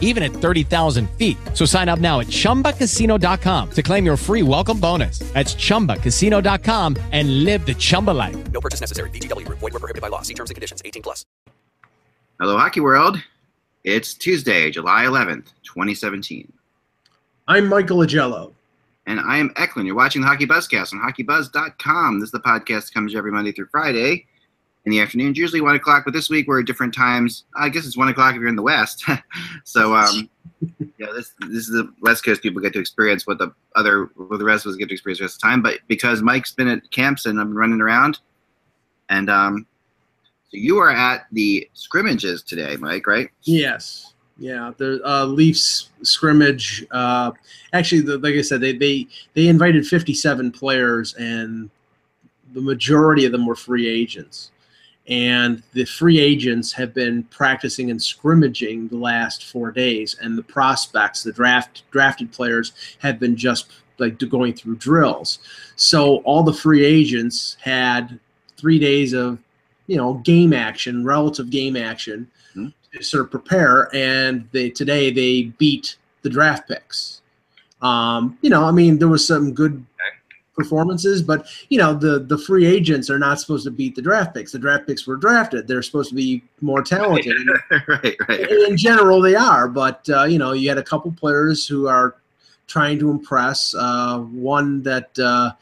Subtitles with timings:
[0.00, 1.36] even at 30,000 feet.
[1.52, 5.18] So sign up now at chumbacasino.com to claim your free welcome bonus.
[5.34, 8.36] That's chumbacasino.com and live the Chumba life.
[8.52, 9.10] No purchase necessary.
[9.10, 9.58] VGW Group.
[9.58, 10.22] Void were prohibited by law.
[10.22, 10.80] See terms and conditions.
[10.84, 11.26] 18 plus.
[12.40, 13.22] Hello, Hockey World.
[13.84, 16.50] It's Tuesday, July 11th, 2017.
[17.48, 18.52] I'm Michael Augello.
[19.06, 19.86] And I am Eklund.
[19.86, 22.20] You're watching the Hockey Buzzcast on hockeybuzz.com.
[22.20, 24.26] This is the podcast that comes every Monday through Friday
[24.84, 27.44] in the afternoons, usually 1 o'clock, but this week we're at different times.
[27.56, 29.04] I guess it's 1 o'clock if you're in the West.
[29.64, 30.28] so, um,
[30.98, 34.38] yeah, this this is the West Coast people get to experience what the other, what
[34.38, 35.62] the rest of us get to experience the rest of the time.
[35.62, 38.18] But because Mike's been at camps and I've been running around,
[39.08, 39.66] and um,
[40.50, 43.28] so you are at the scrimmages today, Mike, right?
[43.42, 44.14] Yes.
[44.36, 46.84] Yeah, the uh, Leafs scrimmage.
[46.90, 47.30] Uh,
[47.72, 51.70] actually, the, like I said, they, they they invited 57 players, and
[52.52, 54.50] the majority of them were free agents.
[55.06, 60.42] And the free agents have been practicing and scrimmaging the last four days, and the
[60.42, 65.40] prospects, the draft drafted players, have been just like going through drills.
[65.76, 68.18] So all the free agents had
[68.56, 69.38] three days of,
[69.86, 75.42] you know, game action, relative game action to sort of prepare, and they today they
[75.58, 77.20] beat the draft picks.
[77.82, 79.84] Um, you know, I mean, there was some good
[80.54, 84.34] performances, but you know, the the free agents are not supposed to beat the draft
[84.34, 84.52] picks.
[84.52, 87.36] The draft picks were drafted; they're supposed to be more talented.
[87.88, 88.50] right, right.
[88.50, 92.16] In general, they are, but uh, you know, you had a couple players who are
[92.66, 93.74] trying to impress.
[93.74, 95.18] Uh, one that.
[95.18, 95.52] Uh,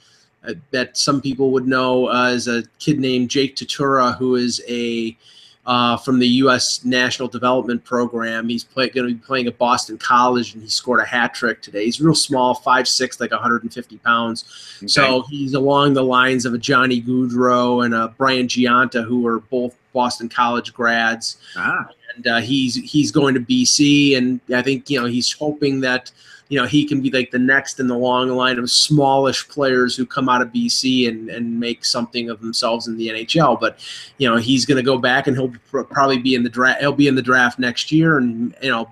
[0.72, 5.16] that some people would know uh, is a kid named Jake Tortora, who is a
[5.64, 6.84] uh, from the U.S.
[6.84, 8.48] National Development Program.
[8.48, 11.84] He's going to be playing at Boston College, and he scored a hat trick today.
[11.84, 14.78] He's real small, five six, like 150 pounds.
[14.78, 14.88] Okay.
[14.88, 19.40] So he's along the lines of a Johnny Gaudreau and a Brian Gionta, who are
[19.40, 21.36] both Boston College grads.
[21.56, 25.80] Ah, And uh, he's he's going to BC, and I think you know he's hoping
[25.80, 26.10] that
[26.52, 29.96] you know he can be like the next in the long line of smallish players
[29.96, 33.58] who come out of BC and and make something of themselves in the NHL.
[33.58, 33.78] But
[34.18, 36.80] you know he's going to go back and he'll pr- probably be in the draft.
[36.80, 38.90] He'll be in the draft next year, and you know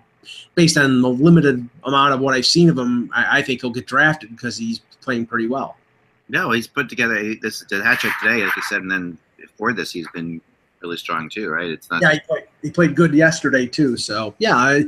[0.55, 3.69] based on the limited amount of what I've seen of him, I, I think he'll
[3.69, 5.77] get drafted because he's playing pretty well.
[6.31, 9.75] no, he's put together this the hat trick today, like you said, and then before
[9.75, 10.41] this, he's been
[10.81, 11.69] really strong too, right?
[11.69, 12.01] It's not.
[12.01, 13.99] Yeah, he played, he played good yesterday too.
[13.99, 14.81] So yeah,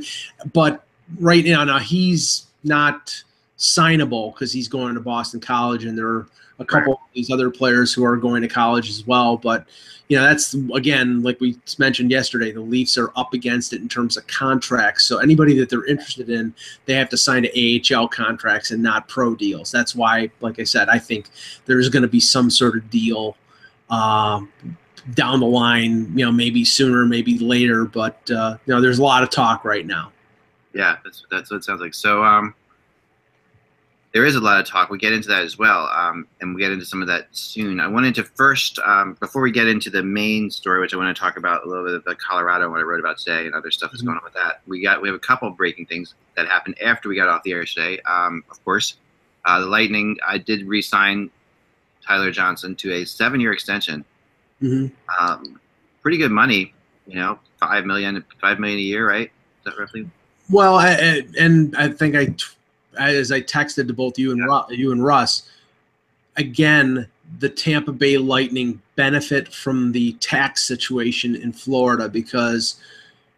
[0.53, 0.85] but
[1.19, 3.23] right now, now he's not
[3.57, 6.27] signable because he's going to Boston College, and there are
[6.59, 9.37] a couple of these other players who are going to college as well.
[9.37, 9.65] But
[10.09, 13.89] you know, that's again, like we mentioned yesterday, the Leafs are up against it in
[13.89, 15.05] terms of contracts.
[15.05, 16.53] So anybody that they're interested in,
[16.85, 19.71] they have to sign to AHL contracts and not pro deals.
[19.71, 21.29] That's why, like I said, I think
[21.65, 23.37] there's going to be some sort of deal.
[23.89, 24.51] Um,
[25.15, 29.03] down the line, you know, maybe sooner, maybe later, but uh, you know, there's a
[29.03, 30.13] lot of talk right now.
[30.73, 31.93] Yeah, that's that's what it sounds like.
[31.93, 32.55] So um,
[34.13, 34.89] there is a lot of talk.
[34.89, 37.79] We get into that as well, um, and we get into some of that soon.
[37.79, 41.15] I wanted to first, um, before we get into the main story, which I want
[41.15, 43.55] to talk about a little bit about the Colorado what I wrote about today and
[43.55, 44.07] other stuff that's Mhm.
[44.07, 44.61] going on with that.
[44.67, 47.51] We got we have a couple breaking things that happened after we got off the
[47.53, 47.99] air today.
[48.01, 48.97] Um, of course,
[49.45, 50.17] uh, the Lightning.
[50.27, 51.29] I did re-sign
[52.05, 54.03] Tyler Johnson to a seven-year extension.
[54.61, 54.91] Mhm.
[55.19, 55.59] Um,
[56.01, 56.73] pretty good money,
[57.07, 59.31] you know, five million, five million a year, right?
[59.59, 60.09] Is that roughly?
[60.49, 62.35] Well, I, and I think I,
[62.97, 65.49] as I texted to both you and Ru- you and Russ,
[66.37, 67.07] again,
[67.39, 72.75] the Tampa Bay Lightning benefit from the tax situation in Florida because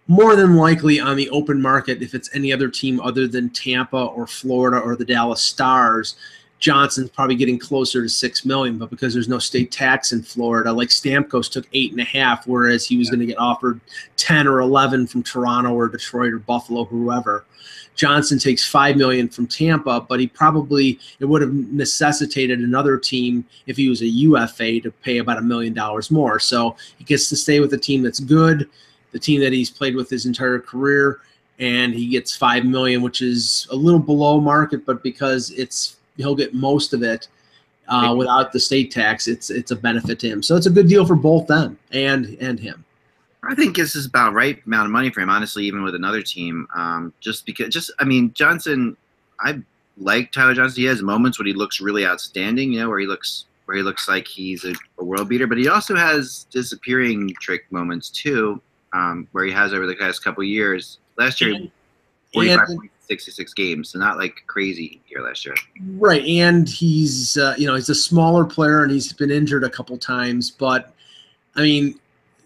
[0.08, 3.98] more than likely on the open market, if it's any other team other than Tampa
[3.98, 6.16] or Florida or the Dallas Stars,
[6.60, 10.72] Johnson's probably getting closer to six million, but because there's no state tax in Florida,
[10.72, 13.80] like Stamkos took eight and a half, whereas he was going to get offered
[14.16, 17.46] ten or eleven from Toronto or Detroit or Buffalo, whoever.
[17.96, 23.46] Johnson takes five million from Tampa, but he probably it would have necessitated another team
[23.68, 26.40] if he was a UFA to pay about a million dollars more.
[26.40, 28.70] So he gets to stay with a team that's good,
[29.12, 31.22] the team that he's played with his entire career,
[31.60, 36.36] and he gets five million, which is a little below market, but because it's he'll
[36.36, 37.28] get most of it
[37.88, 40.42] uh, without the state tax, it's it's a benefit to him.
[40.42, 42.84] So it's a good deal for both them and and him.
[43.48, 46.24] I think this is about right amount of money for him, honestly, even with another
[46.24, 46.68] team.
[46.76, 48.98] Um, just because, just I mean, Johnson,
[49.40, 49.62] I
[49.98, 50.82] like Tyler Johnson.
[50.82, 53.84] He has moments when he looks really outstanding, you know, where he looks where he
[53.84, 58.62] looks like he's a, a world beater, but he also has disappearing trick moments too,
[58.94, 61.00] um, where he has over the past couple years.
[61.18, 61.72] Last year, And-
[62.34, 65.56] 45 and- points, 66 games, so not like crazy year last year.
[65.98, 69.70] Right, and he's uh, you know he's a smaller player and he's been injured a
[69.70, 70.94] couple times, but
[71.56, 72.00] I mean,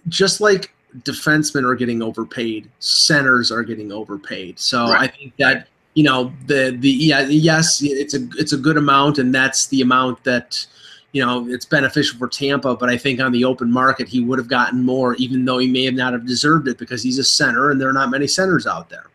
[0.08, 4.60] just like defensemen are getting overpaid, centers are getting overpaid.
[4.60, 5.02] So Right.
[5.02, 9.18] I think that you know the the yeah yes it's a it's a good amount
[9.18, 10.66] and that's the amount that
[11.12, 12.76] you know it's beneficial for Tampa.
[12.76, 15.68] But I think on the open market he would have gotten more, even though he
[15.68, 18.28] may have not have deserved it because he's a center and there are not many
[18.28, 19.08] centers out there.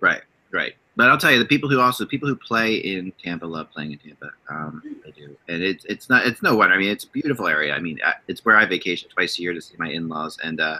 [0.00, 0.74] Right, right.
[0.96, 3.70] But I'll tell you, the people who also the people who play in Tampa love
[3.70, 4.30] playing in Tampa.
[4.48, 6.74] Um, they do, and it's it's not it's no wonder.
[6.74, 7.74] I mean, it's a beautiful area.
[7.74, 10.78] I mean, it's where I vacation twice a year to see my in-laws, and uh,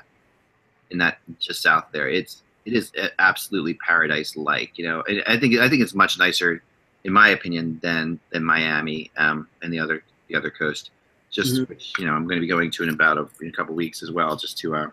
[0.91, 4.79] in that just south there, it's it is absolutely paradise-like.
[4.79, 6.63] You know, and I think I think it's much nicer,
[7.05, 10.91] in my opinion, than than Miami um, and the other the other coast.
[11.31, 11.69] Just Mhm.
[11.69, 13.75] which you know, I'm going to be going to in about a, in a couple
[13.75, 14.91] weeks as well, just to uh,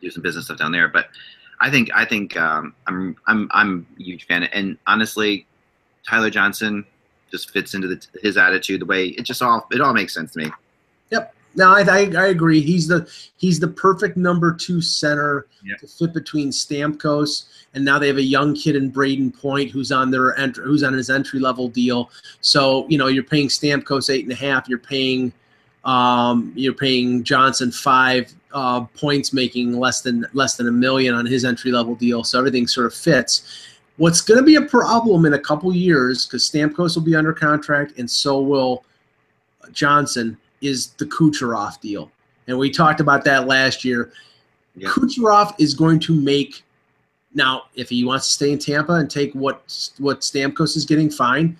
[0.00, 0.88] do some business stuff down there.
[0.88, 1.10] But
[1.64, 5.46] I think I think um, I'm I'm I'm a huge fan, and honestly,
[6.06, 6.84] Tyler Johnson
[7.30, 10.32] just fits into the, his attitude, the way it just all it all makes sense
[10.34, 10.50] to me.
[11.10, 11.34] Yep.
[11.56, 12.60] No, I, I, I agree.
[12.60, 15.76] He's the he's the perfect number two center Yeah.
[15.76, 19.90] to fit between Stamkos and now they have a young kid in Brayden Point who's
[19.90, 22.10] on their ent- who's on his entry level deal.
[22.42, 24.68] So you know you're paying Stamkos eight and a half.
[24.68, 25.32] You're paying
[25.86, 31.26] um, you're paying Johnson five uh, points, making less than less than a million on
[31.26, 32.24] his entry level deal.
[32.24, 33.66] So everything sort of fits.
[33.96, 37.32] What's going to be a problem in a couple years because Stamkos will be under
[37.32, 38.84] contract and so will
[39.72, 42.10] Johnson is the Kucherov deal.
[42.46, 44.12] And we talked about that last year.
[44.76, 44.88] Yeah.
[44.88, 46.64] Kucherov is going to make
[47.34, 49.62] now if he wants to stay in Tampa and take what
[49.98, 51.56] what Stamkos is getting, fine.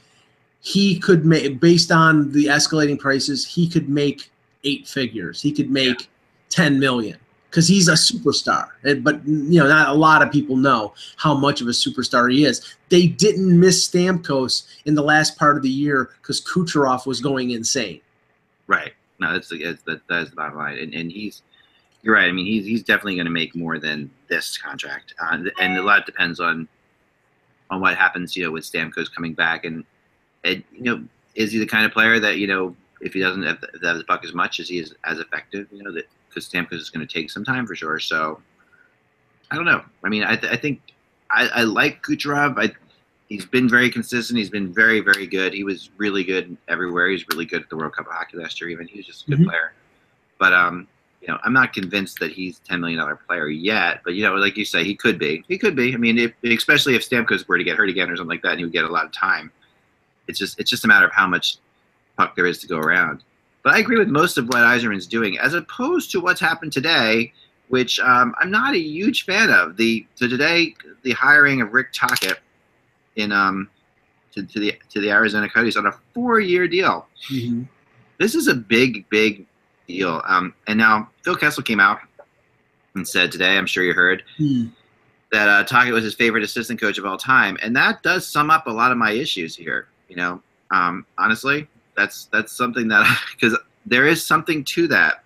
[0.61, 4.31] He could make based on the escalating prices, he could make
[4.65, 5.43] eight figures.
[5.43, 6.09] He could make
[6.55, 7.19] 10 million
[7.51, 8.69] because he's a superstar.
[9.03, 12.45] But you know, not a lot of people know how much of a superstar he
[12.45, 12.77] is.
[12.91, 17.51] They didn't miss Stamkos in the last part of the year because Kucherov was going
[17.51, 18.01] insane.
[18.69, 18.93] Right.
[19.19, 21.43] No, that's the that's, that, that is the bottom line, and and he's
[22.03, 22.29] you're right.
[22.29, 25.83] I mean, he's he's definitely going to make more than this contract, uh, and a
[25.83, 26.69] lot depends on
[27.71, 28.37] on what happens.
[28.37, 29.85] You know, with Stamkos coming back, and
[30.45, 31.05] and you know,
[31.37, 34.25] is he the kind of player that you know if he doesn't have, have buck
[34.25, 35.69] as much, is he as, as effective?
[35.71, 37.99] You know, that because Stamkos is going to take some time for sure.
[37.99, 38.41] So
[39.51, 39.83] I don't know.
[40.03, 40.81] I mean, I, th- I think
[41.31, 42.55] I, I like Kucherov.
[42.59, 42.73] I
[43.29, 44.39] he's been very consistent.
[44.39, 45.53] He's been very, very good.
[45.53, 47.07] He was really good everywhere.
[47.09, 48.71] He was really good at the World Cup of Hockey last year.
[48.71, 49.47] Even he was just a good Mhm.
[49.47, 49.73] player.
[50.39, 50.89] But um,
[51.21, 54.01] you know, I'm not convinced that he's a ten million dollar player yet.
[54.05, 55.45] But you know, like you say, he could be.
[55.49, 55.95] He could be.
[55.95, 58.51] I mean, if, especially if Stamkos were to get hurt again or something like that,
[58.53, 59.51] and he would get a lot of time.
[60.27, 61.59] It's just it's just a matter of how much
[62.17, 63.23] puck there is to go around.
[63.65, 67.33] But I agree with most of what Yzerman's doing, as opposed to what's happened today,
[67.69, 69.77] which um, I'm not a huge fan of.
[69.77, 72.39] The so today the hiring of Rick Tocchet
[73.17, 73.69] in um
[74.33, 77.07] to, to the to the Arizona Coyotes on a four year deal.
[78.19, 79.47] This is a big big
[79.89, 80.23] deal.
[80.27, 81.99] Um, and now Phil Kessel came out
[82.95, 84.67] and said today, I'm sure you heard Hmm.
[85.33, 88.51] that uh, Tocchet was his favorite assistant coach of all time, and that does sum
[88.51, 89.89] up a lot of my issues here.
[90.09, 93.07] You know, um, honestly, that's that's something that
[93.41, 95.23] because there is something to that.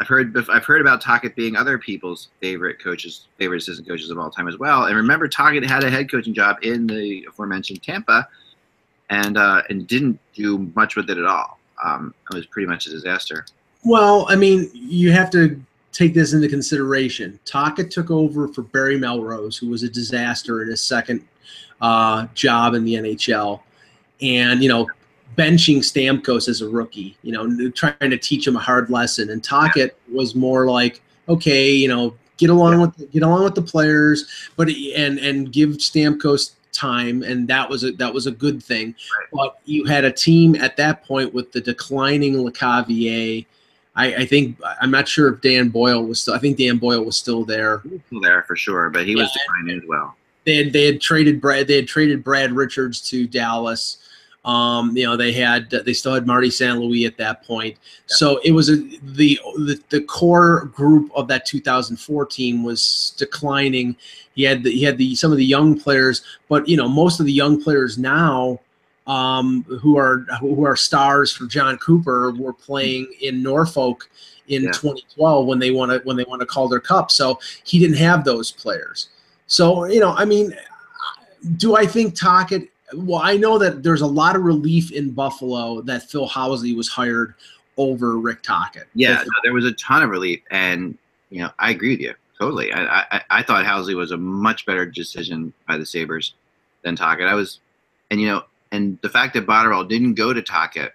[0.00, 4.18] I've heard I've heard about Tocchet being other people's favorite coaches, favorite assistant coaches of
[4.18, 4.84] all time as well.
[4.84, 8.28] And remember, Tocchet had a head coaching job in the aforementioned Tampa,
[9.10, 11.58] and uh, and didn't do much with it at all.
[11.84, 13.44] Um, it was pretty much a disaster.
[13.84, 15.60] Well, I mean, you have to
[15.92, 17.38] take this into consideration.
[17.44, 21.26] Tocchet took over for Barry Melrose, who was a disaster in his second
[21.80, 23.60] uh, job in the NHL,
[24.20, 24.86] and you know,
[25.36, 29.30] benching Stamkos as a rookie, you know, trying to teach him a hard lesson.
[29.30, 33.62] And Tocchet was more like, okay, you know, get along with get along with the
[33.62, 38.62] players, but and and give Stamkos time, and that was a that was a good
[38.62, 38.94] thing.
[39.32, 43.46] But you had a team at that point with the declining Lecavalier.
[43.96, 46.34] I, I think I'm not sure if Dan Boyle was still.
[46.34, 47.82] I think Dan Boyle was still there.
[47.84, 49.42] Was still there for sure, but he was Yeah.
[49.42, 50.16] declining as well.
[50.44, 51.66] They had they had traded Brad.
[51.66, 53.98] They had traded Brad Richards to Dallas.
[54.48, 56.78] Um, you know they had they still had Marty St.
[56.78, 57.76] Louis at that point.
[58.06, 63.94] So it was a the, the the core group of that 2004 team was declining.
[64.34, 67.20] He had the, he had the some of the young players, but you know most
[67.20, 68.58] of the young players now
[69.06, 74.08] um, who are who are stars for Jon Cooper were playing in Norfolk
[74.48, 74.72] in Yeah.
[74.72, 77.10] 2012 when they want to when they won a Calder Cup.
[77.10, 79.10] So he didn't have those players.
[79.46, 80.54] So you know, I mean,
[81.58, 85.80] do I think Tocchet well, I know that there's a lot of relief in Buffalo
[85.82, 87.34] that Phil Housley was hired
[87.76, 88.88] over Rick Tocchet.
[88.94, 90.96] Yeah, no, there was a ton of relief, and
[91.30, 92.72] you know, I agree with you totally.
[92.72, 96.34] I I, I thought Housley was a much better decision by the Sabres
[96.82, 97.26] than Tocchet.
[97.26, 97.60] I was,
[98.10, 100.92] and you know, and the fact that Botterill didn't go to Tocchet,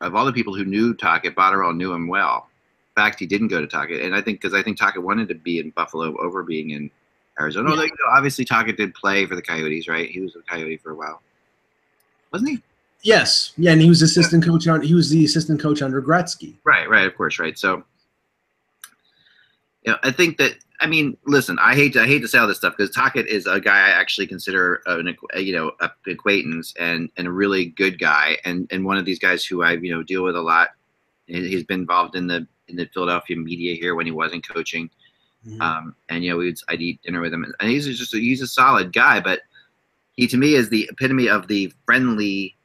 [0.00, 2.48] of all the people who knew Tocchet, Botterill knew him well.
[2.96, 5.28] In fact, he didn't go to Tocchet, and I think because I think Tocchet wanted
[5.28, 6.90] to be in Buffalo over being in
[7.40, 7.70] Arizona.
[7.70, 10.08] Although, you know, obviously Tocchet did play for the Coyotes, right?
[10.08, 11.22] He was a Coyote for a while,
[12.32, 12.62] wasn't he?
[13.02, 14.82] yes, yeah, and he was assistant coach on.
[14.82, 16.54] He was the assistant coach under Gretzky.
[16.64, 17.58] Right, right, of course, right.
[17.58, 17.84] So,
[19.82, 22.38] you know, I think that I mean, listen, I hate to I hate to say
[22.38, 25.90] all this stuff because Tocchet is a guy I actually consider an you know an
[26.06, 29.72] acquaintance and and a really good guy and and one of these guys who I
[29.72, 30.70] you know deal with a lot.
[31.26, 34.90] He's been involved in the in the Philadelphia media here when he wasn't coaching,
[35.60, 38.42] um, and you know we'd I'd eat dinner with him and he's just a, he's
[38.42, 39.40] a solid guy, but
[40.14, 42.56] he to me is the epitome of the friendly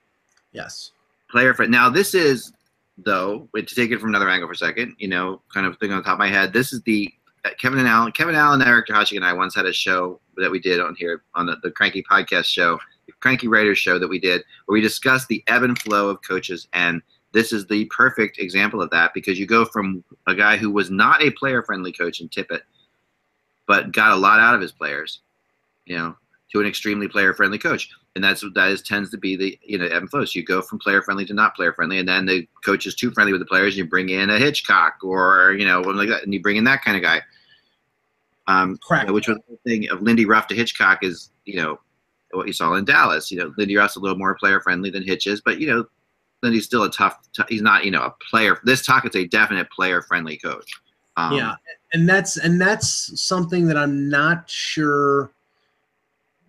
[0.52, 0.92] Yes.
[1.30, 2.52] player for now this is
[2.98, 5.92] though to take it from another angle for a second you know kind of thing
[5.92, 7.14] on the top of my head this is the
[7.46, 10.50] uh, kevin and alan kevin allen eric Hachik and i once had a show that
[10.50, 14.08] we did on here on the, the cranky podcast show the cranky writers show that
[14.08, 17.02] we did where we discussed the ebb and flow of coaches and
[17.38, 20.90] this is the perfect example of that because you go from a guy who was
[20.90, 22.62] not a player friendly coach in tippett
[23.68, 25.22] but got a lot out of his players
[25.86, 26.16] you know
[26.52, 29.78] to an extremely player friendly coach and that's that is tends to be the you
[29.78, 30.26] know ebb and flow.
[30.26, 32.96] So you go from player friendly to not player friendly, and then the coach is
[32.96, 35.96] too friendly with the players, and you bring in a Hitchcock or you know one
[35.96, 37.22] like that, and you bring in that kind of guy.
[38.48, 39.12] Um, Correct.
[39.12, 41.80] which was the thing of Lindy Ruff to Hitchcock is you know
[42.32, 43.32] what you saw in Dallas.
[43.32, 45.86] You know, Lindy Ruff's a little more player friendly than Hitch is, but you know,
[46.44, 47.18] Lindy's still a tough.
[47.34, 48.60] t- he's not you know a player.
[48.64, 50.72] This Tocchet's a definite player friendly coach.
[51.16, 51.56] Um, yeah,
[51.94, 55.32] and that's and that's something that I'm not sure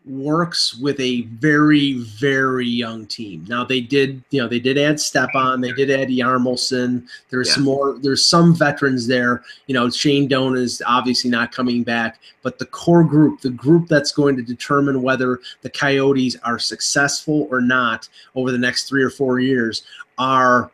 [0.09, 3.45] works with a very very young team.
[3.49, 7.07] Now they did, you know, they did add Stepan, they did add Hjalmarsson.
[7.31, 7.55] There's Yeah.
[7.55, 7.99] some more.
[8.01, 9.43] There's some veterans there.
[9.67, 13.89] You know, Shane Doan is obviously not coming back, but the core group, the group
[13.89, 19.03] that's going to determine whether the Coyotes are successful or not over the next three
[19.03, 19.83] or four years,
[20.19, 20.71] are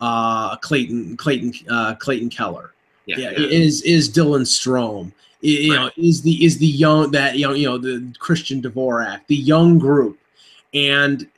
[0.00, 2.72] uh, Clayton, Clayton, uh, Clayton Keller
[3.06, 3.46] yeah, yeah, yeah.
[3.46, 5.12] is is Dylan Strome.
[5.40, 9.26] You know, is the is the young that you know you know the Christian Dvorak,
[9.26, 10.18] the young group,
[10.72, 11.28] and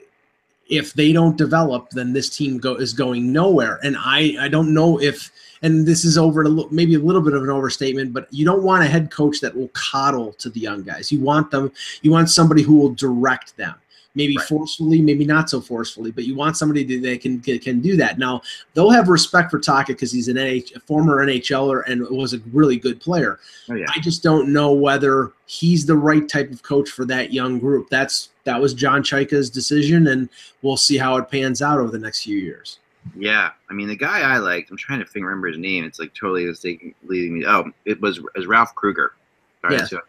[0.69, 3.81] if they don't develop, then this team go is going nowhere.
[3.83, 5.31] And I I don't know if
[5.63, 8.63] and this is over to maybe a little bit of an overstatement, but you don't
[8.63, 11.11] want a head coach that will coddle to the young guys.
[11.11, 11.73] You want them.
[12.03, 13.75] You want somebody who will direct them.
[14.15, 14.47] Maybe Right.
[14.49, 17.95] forcefully, maybe not so forcefully, but you want somebody that they can can, can do
[17.99, 18.19] that.
[18.19, 18.41] Now
[18.75, 22.39] they'll have respect for Tocchet because he's an NH, a former NHLer and was a
[22.53, 23.39] really good player.
[23.71, 23.87] Oh, yeah.
[23.95, 27.89] I just don't know whether he's the right type of coach for that young group.
[27.91, 30.29] That's that was John Chayka's decision, and
[30.63, 32.79] we'll see how it pans out over the next few years.
[33.17, 34.71] Yeah, I mean the guy I liked.
[34.71, 35.85] I'm trying to think, remember his name.
[35.85, 37.45] It's like totally mistaken, leading me.
[37.47, 39.13] Oh, it was, it was Ralph Krueger.
[39.61, 39.85] Sorry, Yeah.
[39.85, 40.01] so,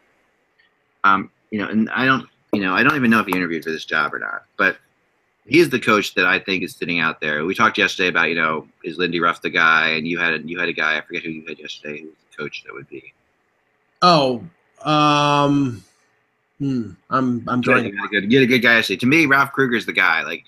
[1.04, 2.28] um, you know, and I don't,
[2.60, 4.78] you know, I don't even know if he interviewed for this job or not, but
[5.46, 7.46] he's the coach that I think is sitting out there.
[7.46, 10.40] We talked yesterday about, you know, is Lindy Ruff the guy, and you had a,
[10.40, 10.98] you had a guy.
[10.98, 12.02] I forget who you had yesterday.
[12.02, 13.14] Who was the coach that would be?
[14.02, 14.44] Oh,
[14.84, 15.84] um,
[16.58, 17.86] hmm, I'm I'm You drawing.
[17.86, 18.98] a good, had a good guy yesterday.
[19.00, 20.24] To me, Ralph Krueger's the guy.
[20.24, 20.44] Like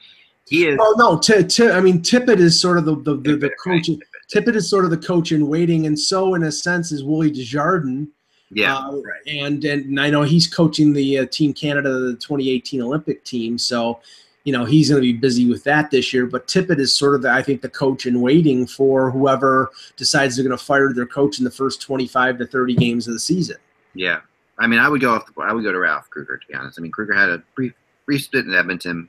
[0.48, 0.77] he is.
[0.77, 3.51] Well, no, t- t- I mean Tippett is sort of the the, the, the Tippett,
[3.65, 3.89] right, coach.
[4.34, 7.32] Tippett is sort of the coach in waiting, and so in a sense is Willie
[7.32, 8.10] Desjardins.
[8.53, 9.22] Yeah, Uh, right.
[9.27, 13.58] and and I know he's coaching the uh, Team Canada, the 2018 Olympic team.
[13.58, 14.00] So,
[14.43, 16.25] you know, he's going to be busy with that this year.
[16.25, 20.36] But Tippett is sort of, the, I think, the coach in waiting for whoever decides
[20.36, 23.20] they're going to fire their coach in the first 25 to 30 games of the
[23.20, 23.58] season.
[23.93, 24.20] Yeah,
[24.60, 25.25] I mean, I would go off.
[25.34, 26.77] The, I would go to Ralph Krueger to be honest.
[26.77, 27.74] I mean, Krueger had a brief
[28.05, 29.08] brief stint in Edmonton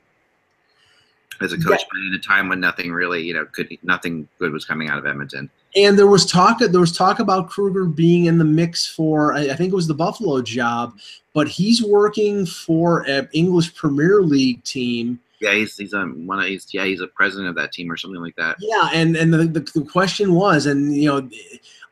[1.41, 4.51] as a coach, but in a time when nothing really, you know, could nothing good
[4.51, 5.49] was coming out of Edmonton.
[5.75, 9.49] And there was talk, there was talk about Krueger being in the mix for, I,
[9.49, 10.97] I think it was the Buffalo job,
[11.33, 15.19] but he's working for an English Premier League team.
[15.39, 17.97] Yeah, he's he's um one of he's yeah he's a president of that team or
[17.97, 18.55] something like that.
[18.61, 21.29] Yeah, and and the, the, the question was, and you know,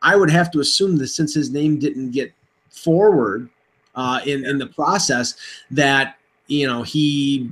[0.02, 2.32] I would have to assume that since his name didn't get
[2.70, 3.50] forward
[3.96, 5.36] uh, in in the process,
[5.70, 6.16] that
[6.48, 7.52] you know he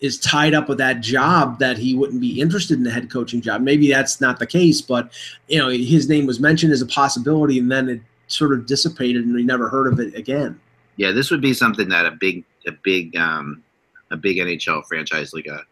[0.00, 3.40] is tied up with that job that he wouldn't be interested in the head coaching
[3.40, 3.62] job.
[3.62, 5.10] Maybe that's not the case, but
[5.48, 9.24] you know his name was mentioned as a possibility, and then it sort of dissipated,
[9.24, 10.60] and we never heard of it again.
[10.96, 13.62] Yeah, this would be something that a big a big um
[14.10, 15.62] a big NHL franchise like a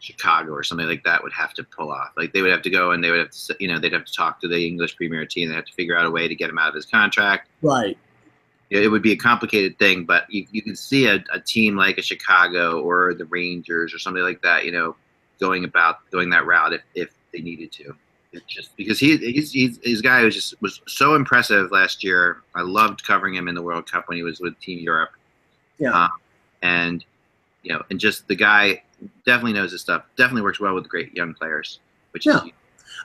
[0.00, 2.10] Chicago or something like that would have to pull off.
[2.16, 4.04] Like they would have to go and they would have to you know they'd have
[4.04, 5.48] to talk to the English Premier team.
[5.48, 7.48] They have to figure out a way to get him out of his contract.
[7.62, 7.98] Right.
[8.70, 11.98] It would be a complicated thing, but you, you can see a, a team like
[11.98, 14.96] a Chicago or the Rangers or something like that, you know,
[15.40, 17.94] going about going that route if, if they needed to.
[18.32, 22.42] It's just because he he's, he's his guy was just was so impressive last year.
[22.54, 25.10] I loved covering him in the World Cup when he was with Team Europe.
[25.78, 25.90] Yeah.
[25.90, 26.10] Um,
[26.62, 27.04] and
[27.62, 28.82] you know, and just the guy
[29.24, 30.04] definitely knows his stuff.
[30.16, 31.78] Definitely works well with great young players.
[32.10, 32.44] Which Yeah.
[32.44, 32.50] is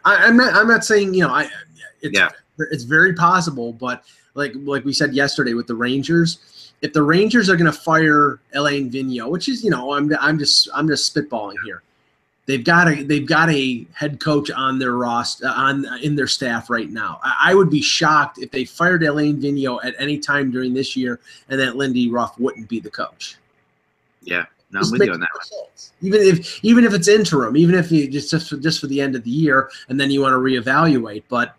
[0.03, 0.55] I, I'm not.
[0.55, 1.33] I'm not saying you know.
[1.33, 1.47] I.
[2.01, 2.29] It's, Yeah.
[2.71, 4.03] It's very possible, but
[4.35, 8.39] like like we said yesterday with the Rangers, if the Rangers are going to fire
[8.53, 11.83] Alain Vigneault, which is you know I'm I'm just I'm just spitballing here.
[12.45, 16.69] They've got a they've got a head coach on their roster on in their staff
[16.69, 17.19] right now.
[17.23, 20.95] I, I would be shocked if they fired Alain Vigneault at any time during this
[20.95, 21.19] year,
[21.49, 23.37] and that Lindy Ruff wouldn't be the coach.
[24.23, 24.45] yeah.
[24.71, 25.29] No, I'm with you on that.
[25.41, 25.93] sense.
[26.01, 29.01] Even if even if it's interim, even if you just just for, just for the
[29.01, 31.23] end of the year, and then you want to reevaluate.
[31.27, 31.55] But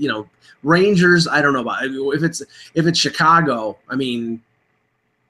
[0.00, 0.26] you know,
[0.62, 2.40] Rangers, I don't know about if it's
[2.74, 3.76] if it's Chicago.
[3.88, 4.42] I mean,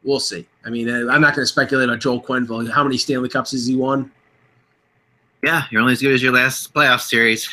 [0.05, 0.47] we'll see.
[0.65, 2.71] I mean, I'm not going to speculate about Joel Quenneville.
[2.71, 4.11] How many Stanley Cups has he won?
[5.43, 7.49] Yeah, you're only as good as your last playoff series.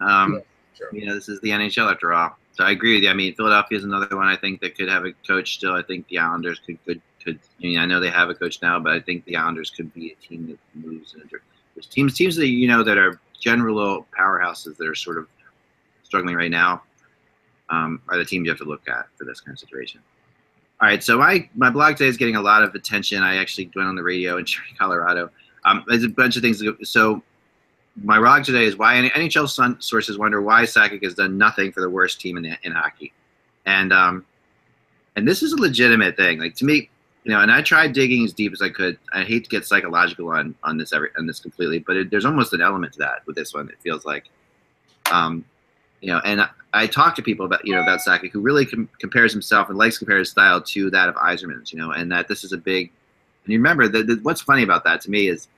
[0.00, 0.40] Um, Yeah,
[0.74, 0.88] sure.
[0.92, 2.36] You know, this is the NHL after all.
[2.52, 3.10] So I agree with you.
[3.10, 5.74] I mean, Philadelphia is another one I think that could have a coach still.
[5.74, 7.38] I think the Islanders could could could.
[7.58, 9.92] I mean, I know they have a coach now, but I think the Islanders could
[9.92, 11.42] be a team that moves in a dir-
[11.74, 15.28] there's teams teams that you know that are general powerhouses that are sort of
[16.08, 16.82] struggling right now
[17.68, 20.00] um, are the teams you have to look at for this kind of situation.
[20.80, 23.22] All right, so my my blog today is getting a lot of attention.
[23.22, 24.46] I actually went on the radio in
[24.78, 25.30] Colorado.
[25.64, 26.62] Um, there's a bunch of things.
[26.84, 27.22] So
[28.02, 31.90] my blog today is why NHL sources wonder why Sakic has done nothing for the
[31.90, 33.12] worst team in the, in hockey,
[33.66, 34.24] and um,
[35.16, 36.38] and this is a legitimate thing.
[36.38, 36.88] Like to me,
[37.24, 38.98] you know, and I tried digging as deep as I could.
[39.12, 42.24] I hate to get psychological on on this every on this completely, but it, there's
[42.24, 43.68] almost an element to that with this one.
[43.68, 44.26] It feels like,
[45.10, 45.44] um,
[46.00, 48.66] you know, and I, I talk to people about you know about Sakic who really
[48.66, 51.72] com- compares himself and likes to compare his style to that of Yzerman's.
[51.72, 52.90] You know, and that this is a big.
[53.44, 55.48] And you remember that what's funny about that to me is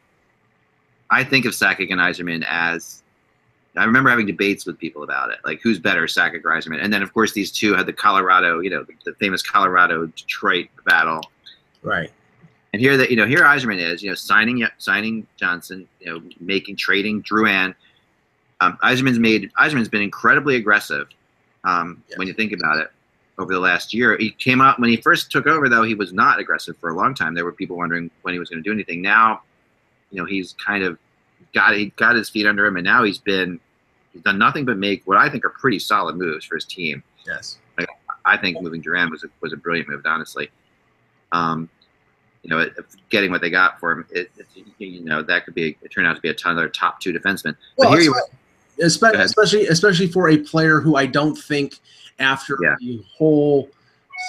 [1.11, 3.03] I think of Sakic and Yzerman as
[3.77, 6.83] I remember having debates with people about it, like who's better, Sakic or Yzerman.
[6.83, 10.07] And then of course these two had the Colorado, you know, the, the famous Colorado
[10.07, 11.21] Detroit battle.
[11.83, 12.11] Right.
[12.73, 16.23] And here that you know, here Yzerman is, you know, signing signing Johnson, you know,
[16.41, 17.75] making trading Drouin.
[18.61, 21.09] Um, Yzerman's made Yzerman's been incredibly aggressive.
[21.65, 22.19] Um, Yes.
[22.19, 22.91] When you think about it,
[23.39, 25.69] over the last year, he came out when he first took over.
[25.69, 27.35] Though he was not aggressive for a long time.
[27.35, 29.01] There were people wondering when he was going to do anything.
[29.01, 29.43] Now,
[30.11, 30.99] you know, he's kind of
[31.55, 33.59] got he got his feet under him, and now he's been
[34.13, 37.03] he's done nothing but make what I think are pretty solid moves for his team.
[37.27, 37.59] Yes.
[38.25, 40.51] I think moving Drouin was a, was a brilliant move, honestly.
[41.33, 41.69] Um,
[42.43, 42.75] you know, it,
[43.09, 44.47] getting what they got for him, it, it,
[44.79, 47.01] you know, that could be it turned out to be a ton of their top
[47.01, 47.57] two defensemen.
[47.77, 48.15] But Well, here you
[48.80, 51.78] especially, especially especially for a player who I don't think
[52.19, 52.76] after Yeah.
[52.80, 53.71] the whole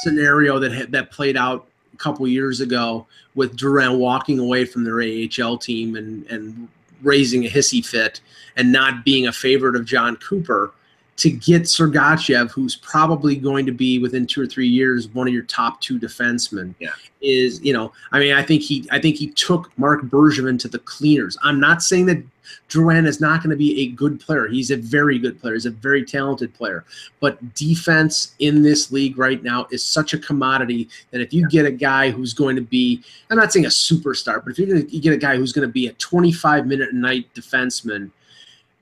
[0.04, 4.84] scenario that had, that played out a couple years ago with Drouin walking away from
[4.84, 6.68] their AHL team and and
[7.04, 8.22] raising a hissy fit
[8.58, 10.72] and not being a favorite of Jon Cooper
[11.18, 15.34] to get Sergachev, who's probably going to be within two or three years one of
[15.34, 16.90] your top two defensemen, Yeah.
[17.22, 20.68] is you know I mean I think he I think he took Marc Bergevin to
[20.68, 21.38] the cleaners.
[21.44, 22.24] I'm not saying that
[22.70, 24.48] Drouin is not going to be a good player.
[24.48, 25.54] He's a very good player.
[25.54, 26.86] He's a very talented player.
[27.20, 31.66] But defense in this league right now is such a commodity that if you get
[31.66, 34.86] a guy who's going to be, I'm not saying a superstar, but if you're going
[34.86, 38.12] to you get a guy who's going to be a 25 minute a night defenseman,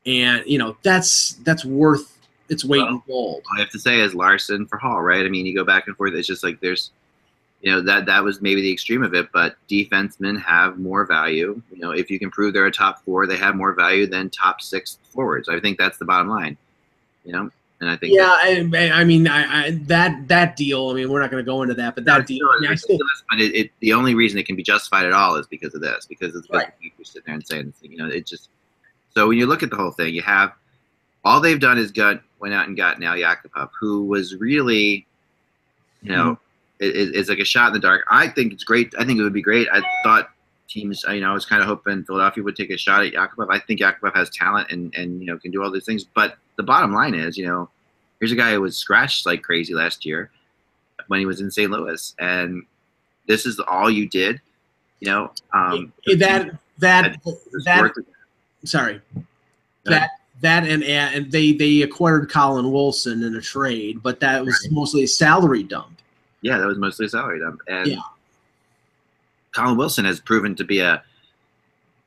[0.06, 2.18] and you know that's that's worth
[2.50, 3.44] its weight in gold.
[3.56, 5.26] I have to say is Larsson for Hall, right?
[5.26, 6.14] I mean, you go back and forth.
[6.14, 6.92] It's just like there's,
[7.62, 9.30] you know, that that was maybe the extreme of it.
[9.34, 11.62] But defensemen have more value.
[11.72, 14.30] You know, if you can prove they're a top four, they have more value than
[14.30, 15.50] top six forwards.
[15.50, 16.58] I think that's the bottom line.
[17.26, 20.90] You know, and I think Yeah, I, I mean, I, I that that deal.
[20.90, 22.48] I mean, we're not going to go into that, but that deal.
[22.48, 22.98] I mean, still,
[23.30, 25.82] but it, it, the only reason it can be justified at all is because of
[25.82, 26.80] this, because it's because Right.
[26.82, 28.50] people sitting there and saying, you know, it just.
[29.14, 30.54] So when you look at the whole thing, you have
[31.26, 35.06] all they've done is got went out and got Now Yakupov, who was really,
[36.02, 36.49] you know, Mm-hmm.
[36.80, 38.04] It, it- it's like a shot in the dark.
[38.10, 38.94] I think it's great.
[38.98, 39.68] I think it would be great.
[39.72, 40.30] I thought
[40.68, 43.48] teams, you know, I was kind of hoping Philadelphia would take a shot at Yakupov.
[43.50, 46.04] I think Yakupov has talent and and you know can do all these things.
[46.04, 47.70] But the bottom line is, you know,
[48.20, 50.30] here's a guy who was scratched like crazy last year
[51.08, 51.72] when he was in St.
[51.72, 52.64] Louis, and
[53.28, 54.40] this is all you did.
[55.00, 57.16] You know, um, that that
[57.66, 57.82] that
[58.66, 59.02] sorry
[59.86, 60.12] that
[60.42, 65.04] that and and they they acquired Colin Wilson in a trade, but that was mostly
[65.04, 65.99] a salary dump.
[66.42, 67.62] Yeah, that was mostly salary dump.
[67.68, 68.02] And Yeah.
[69.54, 71.04] Colin Wilson has proven to be a,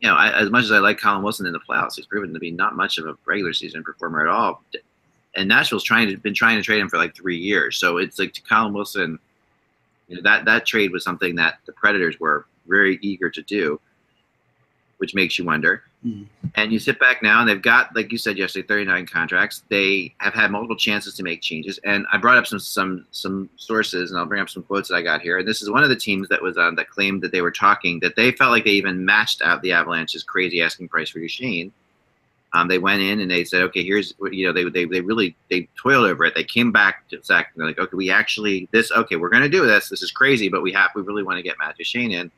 [0.01, 2.33] you know, I, as much as I like Colin Wilson in the playoffs, he's proven
[2.35, 4.63] to be not much of a regular season performer at all.
[5.35, 7.79] and Nashville's trying to been trying to trade him for like three years.
[7.79, 9.19] So it's like to Colin Wilson,
[10.09, 13.81] you know, that that trade was something that the Predators were very eager to do,
[14.99, 15.83] which makes you wonder.
[16.07, 16.27] Mhm.
[16.57, 19.63] And you sit back now, and they've got, like you said yesterday, 39 contracts.
[19.69, 21.79] They have had multiple chances to make changes.
[21.85, 24.97] And I brought up some some some sources, and I'll bring up some quotes that
[24.97, 25.39] I got here.
[25.39, 27.53] And this is one of the teams that was on that claimed that they were
[27.53, 31.21] talking that they felt like they even matched out the Avalanche's crazy asking price for
[31.21, 31.73] Duchene.
[32.55, 35.37] Um, they went in and they said, okay, here's you know they they they really
[35.51, 36.35] they toiled over it.
[36.35, 39.49] They came back to Zach and they're like, okay, we actually this okay, we're gonna
[39.49, 39.89] do this.
[39.89, 42.31] This is crazy, but we have we really want to get Matt Duchene in.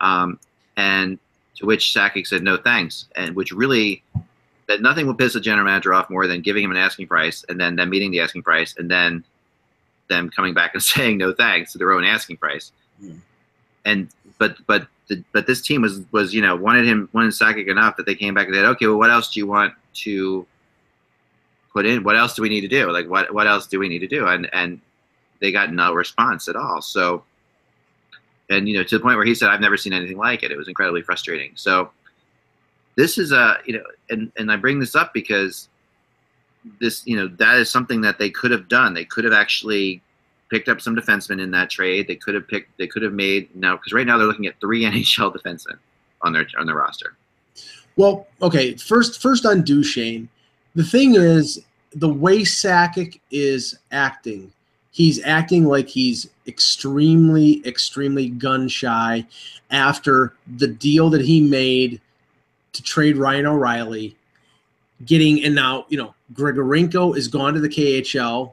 [0.00, 0.38] Um,
[0.76, 1.18] and
[1.56, 4.02] to which Sakic said no thanks, and which really
[4.66, 7.44] that nothing will piss the general manager off more than giving him an asking price
[7.48, 9.22] and then them meeting the asking price and then
[10.08, 12.72] them coming back and saying no thanks to their own asking price.
[13.00, 13.18] Hmm.
[13.84, 17.68] And but but the, but this team was was you know wanted him wanted Sakic
[17.68, 20.46] enough that they came back and said okay well what else do you want to
[21.72, 23.88] put in what else do we need to do like what what else do we
[23.88, 24.80] need to do and and
[25.40, 27.22] they got no response at all so
[28.50, 30.50] and you know to the point where he said I've never seen anything like it
[30.50, 31.90] it was incredibly frustrating so
[32.96, 35.68] this is a you know and and I bring this up because
[36.80, 40.02] this you know that is something that they could have done they could have actually
[40.50, 43.54] picked up some defensemen in that trade they could have picked they could have made
[43.56, 45.78] now because right now they're looking at three NHL defensemen
[46.22, 47.16] on their on their roster
[47.96, 48.74] Well, okay.
[48.74, 50.28] First, first on Duchene.
[50.74, 54.52] The thing is, the way Sakic is acting,
[54.94, 59.26] he's acting like he's extremely, extremely gun shy
[59.72, 62.00] after the deal that he made
[62.72, 64.16] to trade Ryan O'Reilly.
[65.04, 68.52] Getting and now you know Grigorenko is gone to the KHL.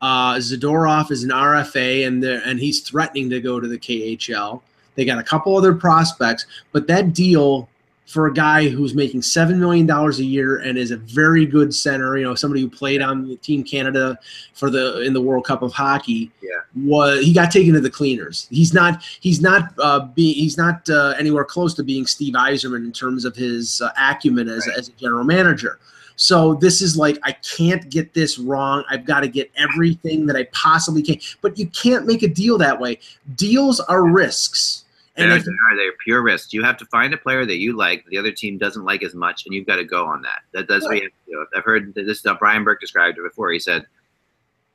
[0.00, 4.62] Uh, Zadorov is an RFA, and they and he's threatening to go to the KHL.
[4.94, 7.68] They got a couple other prospects, but that deal
[8.06, 11.74] for a guy who's making seven million dollars a year and is a very good
[11.74, 14.18] center, you know, somebody who played on the Team Canada
[14.54, 16.50] for the in the World Cup of hockey, Yeah.
[16.84, 18.48] was he got taken to the cleaners.
[18.50, 22.84] He's not he's not uh, be, he's not uh, anywhere close to being Steve Yzerman
[22.84, 24.78] in terms of his uh, acumen as, Right.
[24.78, 25.78] as a general manager.
[26.16, 28.84] So this is like I can't get this wrong.
[28.90, 31.18] I've got to get everything that I possibly can.
[31.40, 32.98] But you can't make a deal that way.
[33.36, 34.84] Deals are risks.
[35.16, 36.52] And they're, if they're, they're pure risks.
[36.52, 39.14] You have to find a player that you like, the other team doesn't like as
[39.14, 40.40] much, and you've got to go on that.
[40.52, 41.46] That that's what you have to do.
[41.54, 43.50] I've heard that this is how Brian Burke described it before.
[43.50, 43.84] He said,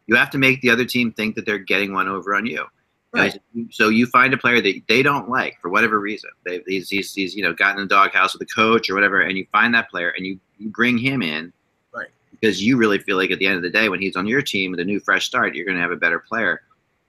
[0.06, 2.66] "You have to make the other team think that they're getting one over on you."
[3.14, 3.40] Right.
[3.72, 6.30] So you find a player that they don't like for whatever reason.
[6.46, 9.22] They, he's, he's, he's you know gotten in the doghouse with the coach or whatever,
[9.22, 11.52] and you find that player and you, you bring him in,
[11.94, 12.08] Right.
[12.32, 14.42] Because you really feel like at the end of the day, when he's on your
[14.42, 16.62] team with a new fresh start, you're going to have a better player.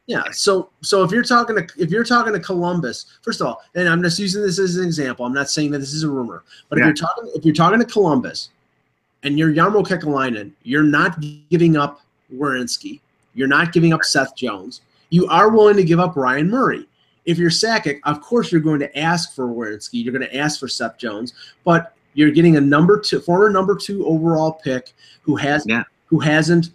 [0.08, 0.22] Yeah.
[0.32, 3.86] So so if you're talking to if you're talking to Columbus, first of all, and
[3.88, 5.24] I'm just using this as an example.
[5.26, 6.84] I'm not saying that this is a rumor, but Yeah.
[6.84, 8.48] if you're talking if you're talking to Columbus,
[9.22, 12.00] and you're Jarmo Kekalainen, you're not giving up
[12.34, 13.00] Werenski,
[13.34, 14.80] you're not giving up Seth Jones.
[15.10, 16.86] You are willing to give up Ryan Murray.
[17.26, 20.58] If you're Sakic, of course you're going to ask for Werenski, you're going to ask
[20.58, 25.36] for Seth Jones, but you're getting a number two former number two overall pick who
[25.36, 25.82] has Yeah.
[26.06, 26.70] who hasn't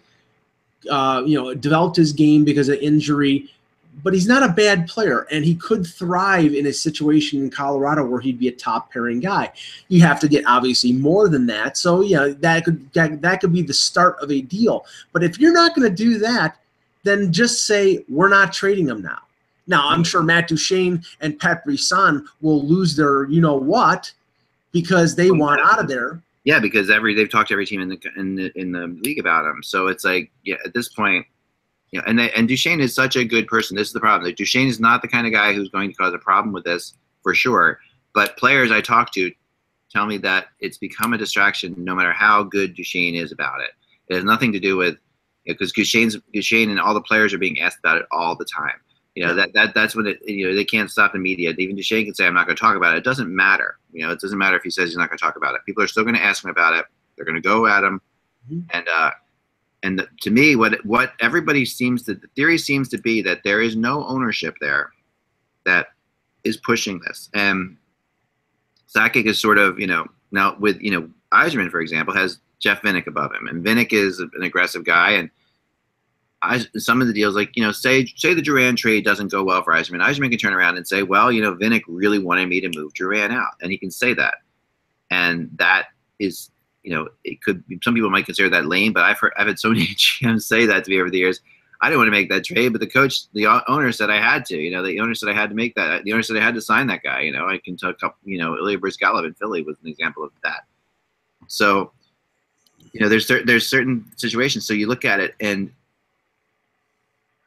[0.90, 3.50] uh, you know, developed his game because of injury,
[4.02, 8.04] but he's not a bad player, and he could thrive in a situation in Colorado
[8.04, 9.52] where he'd be a top pairing guy.
[9.88, 13.52] You have to get obviously more than that, so yeah, that could that, that could
[13.52, 14.84] be the start of a deal.
[15.12, 16.58] But if you're not going to do that,
[17.04, 19.20] then just say we're not trading him now.
[19.66, 24.12] Now I'm sure Matt Duchene and Pat Brisson will lose their you know what
[24.72, 26.20] because they want out of there.
[26.44, 29.18] Yeah, because every they've talked to every team in the in the in the league
[29.18, 29.62] about him.
[29.62, 31.26] So it's like, yeah, at this point,
[31.90, 33.76] you know, and they, and Duchene is such a good person.
[33.76, 34.26] This is the problem.
[34.26, 36.64] Like, Duchene is not the kind of guy who's going to cause a problem with
[36.64, 37.80] this for sure.
[38.14, 39.32] But players I talk to
[39.90, 43.70] tell me that it's become a distraction, no matter how good Duchene is about it.
[44.08, 44.98] It has nothing to do with
[45.46, 48.80] because Duchene's Duchene and all the players are being asked about it all the time.
[49.14, 51.54] You know that, that that's when it, you know they can't stop the media.
[51.56, 53.78] Even Duchene can say, "I'm not going to talk about it." It doesn't matter.
[53.92, 55.60] You know, it doesn't matter if he says he's not going to talk about it.
[55.64, 56.84] People are still going to ask him about it.
[57.14, 58.00] They're going to go at him,
[58.50, 58.64] Mhm.
[58.70, 59.10] and uh,
[59.84, 63.44] and the, to me, what what everybody seems to the theory seems to be that
[63.44, 64.90] there is no ownership there
[65.64, 65.88] that
[66.42, 67.30] is pushing this.
[67.34, 67.76] And
[68.92, 72.82] Sakic is sort of you know now with you know Yzerman for example has Jeff
[72.82, 75.30] Vinik above him, and Vinik is an aggressive guy and.
[76.44, 79.42] I, some of the deals, like you know, say say the Drouin trade doesn't go
[79.44, 80.00] well for Yzerman.
[80.00, 82.92] Yzerman can turn around and say, "Well, you know, Vinik really wanted me to move
[82.92, 84.36] Drouin out," and he can say that,
[85.10, 85.86] and that
[86.18, 86.50] is,
[86.82, 87.64] you know, it could.
[87.82, 90.66] Some people might consider that lame, but I've heard I've had so many GMs say
[90.66, 91.40] that to me over the years.
[91.80, 94.46] I didn't want to make that trade, but the coach, the owner said I had
[94.46, 94.56] to.
[94.56, 96.04] You know, the owner said I had to make that.
[96.04, 97.20] The owner said I had to sign that guy.
[97.22, 97.96] You know, I can talk.
[98.24, 100.64] You know, Ilya Bryzgalov in Philly was an example of that.
[101.48, 101.92] So
[102.94, 104.66] you know, there's there's certain situations.
[104.66, 105.70] So you look at it, and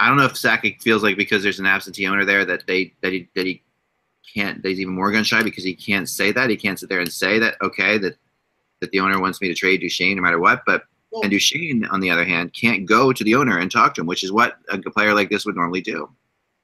[0.07, 2.93] I don't know if Sakic feels like because there's an absentee owner there that they
[3.01, 3.61] that he that he
[4.33, 6.87] can't that he's even more gun shy because he can't say that he can't sit
[6.87, 8.15] there and say that okay that
[8.79, 11.83] that the owner wants me to trade Duchene no matter what, but Well- and Duchene
[11.87, 14.31] on the other hand can't go to the owner and talk to him, which is
[14.31, 16.09] what a player like this would normally do.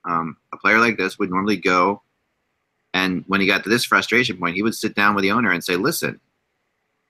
[0.05, 2.01] Um, a player like this would normally go,
[2.93, 5.51] and when he got to this frustration point, he would sit down with the owner
[5.51, 6.17] and say, "Listen,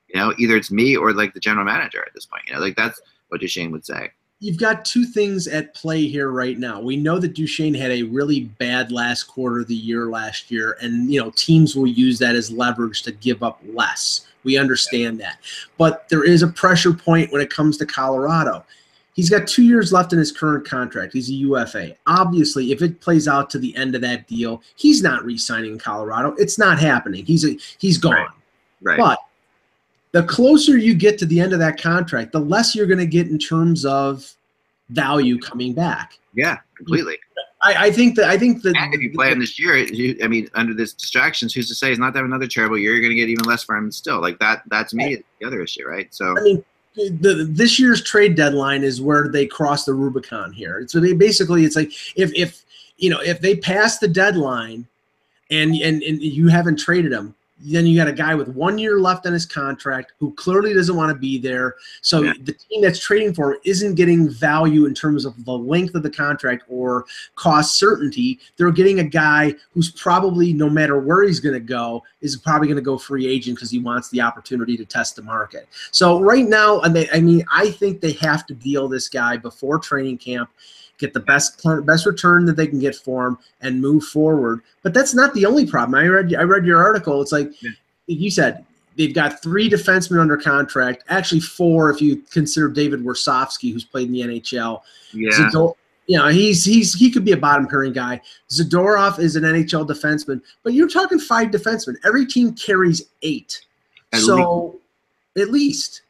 [0.07, 2.43] you know, either it's me or like the general manager at this point.
[2.47, 4.11] You know, like that's what Duchene would say.
[4.43, 6.81] You've got two things at play here right now.
[6.81, 10.77] We know that Duchene had a really bad last quarter of the year last year,
[10.81, 14.27] and you know teams will use that as leverage to give up less.
[14.43, 15.37] We understand that,
[15.77, 18.65] but there is a pressure point when it comes to Colorado.
[19.13, 21.13] He's got two years left in his current contract.
[21.13, 21.95] He's a UFA.
[22.05, 25.79] Obviously, if it plays out to the end of that deal, he's not re-signing in
[25.79, 26.35] Colorado.
[26.37, 27.25] It's not happening.
[27.25, 28.13] He's a, he's gone.
[28.13, 28.27] Right.
[28.81, 28.97] Right.
[28.97, 29.19] But
[30.13, 33.05] the closer you get to the end of that contract, the less you're going to
[33.05, 34.31] get in terms of
[34.89, 36.17] value coming back.
[36.33, 37.17] yeah, completely.
[37.63, 40.17] I, I think that I think that And if you play him this year, you,
[40.23, 42.91] I mean, under this distractions, who's to say he's not to have another terrible year?
[42.91, 44.21] You're going to get even less for him still.
[44.21, 44.63] Like that.
[44.67, 45.23] That's me.
[45.39, 46.13] The other issue, right?
[46.13, 46.63] So I mean,
[46.95, 50.85] the, this year's trade deadline is where they cross the Rubicon here.
[50.87, 52.65] So they basically, it's like if if
[52.97, 54.85] you know if they pass the deadline,
[55.49, 57.33] and and and you haven't traded him,
[57.65, 60.95] then you got a guy with one year left on his contract who clearly doesn't
[60.95, 61.75] want to be there.
[62.01, 62.33] So Yeah.
[62.43, 66.03] the team that's trading for him isn't getting value in terms of the length of
[66.03, 68.39] the contract or cost certainty.
[68.57, 72.67] They're getting a guy who's probably, no matter where he's going to go, is probably
[72.67, 75.67] going to go free agent because he wants the opportunity to test the market.
[75.91, 79.37] So right now, I mean, I mean, I think they have to deal this guy
[79.37, 80.49] before training camp,
[81.05, 84.61] get the best best return that they can get for him, and move forward.
[84.81, 85.95] But that's not the only problem.
[85.95, 87.21] I read I read your article.
[87.21, 87.71] It's like Yeah.
[88.07, 88.65] you said.
[88.95, 94.05] They've got three defensemen under contract, actually four if you consider David Warsofsky, who's played
[94.05, 94.81] in the NHL.
[95.13, 95.73] yeah, Zador-
[96.05, 98.21] you know, he's he's he could be a bottom pairing guy.
[98.51, 101.95] Zadorov is an NHL defenseman, but you're talking five defensemen.
[102.05, 103.65] Every team carries eight.
[104.11, 104.79] At so
[105.35, 105.47] least.
[105.47, 106.01] At least.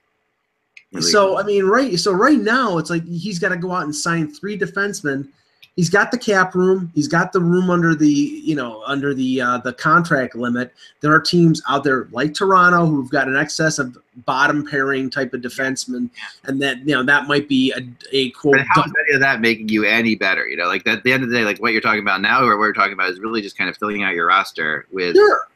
[1.01, 1.97] So I mean, right.
[1.99, 5.27] So right now, it's like he's got to go out and sign three defensemen.
[5.75, 6.91] He's got the cap room.
[6.93, 10.71] He's got the room under the you know under the uh, the contract limit.
[11.01, 15.34] There are teams out there like Toronto who've got an excess of bottom pairing type
[15.34, 16.12] of defensemen,
[16.43, 18.58] and that you know that might be a, a quote.
[18.58, 20.47] But how's any of that making you any better?
[20.47, 22.43] You know, like at the end of the day, like what you're talking about now,
[22.43, 25.15] or what we're talking about is really just kind of filling out your roster with
[25.15, 25.47] Sure.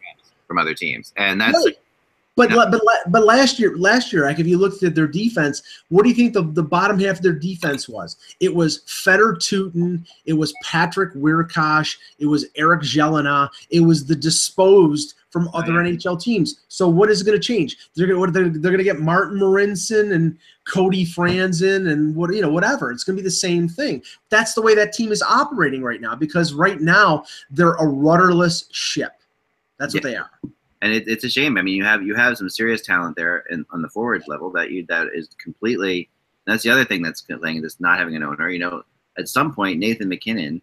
[0.48, 1.78] from other teams, and that's Right.
[2.38, 2.68] But Yeah.
[2.70, 6.10] but but last year last year, like if you looked at their defense, what do
[6.10, 8.16] you think the, the bottom half of their defense was?
[8.40, 14.16] It was Fedor Tyutin, it was Patrick Wiercioch, it was Eric Gelinas, it was the
[14.16, 15.74] disposed from other.
[15.74, 16.62] NHL teams.
[16.68, 17.78] So what is going to change?
[17.96, 22.34] They're going to they're, they're going to get Martin Marincin and Cody Franson and what
[22.34, 22.92] you know whatever.
[22.92, 24.04] It's going to be the same thing.
[24.30, 28.70] That's the way that team is operating right now because right now they're a rudderless
[28.72, 29.14] ship.
[29.80, 30.30] That's what they are.
[30.82, 31.58] And it, it's a shame.
[31.58, 34.52] I mean, you have you have some serious talent there in, on the forward level
[34.52, 36.10] that you that is completely.
[36.46, 38.50] That's the other thing that's thing that's not having an owner.
[38.50, 38.84] You know,
[39.18, 40.62] at some point Nathan MacKinnon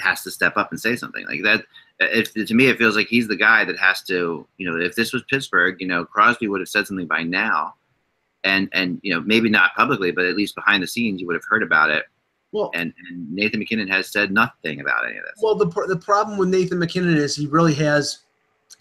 [0.00, 1.64] has to step up and say something like that.
[2.00, 4.46] If to me, it feels like he's the guy that has to.
[4.56, 7.74] You know, if this was Pittsburgh, you know, Crosby would have said something by now,
[8.42, 11.36] and and you know maybe not publicly, but at least behind the scenes, you would
[11.36, 12.06] have heard about it.
[12.50, 15.42] Well, And, and Nathan MacKinnon has said nothing about any of this.
[15.42, 18.20] Well, the the problem with Nathan MacKinnon is he really has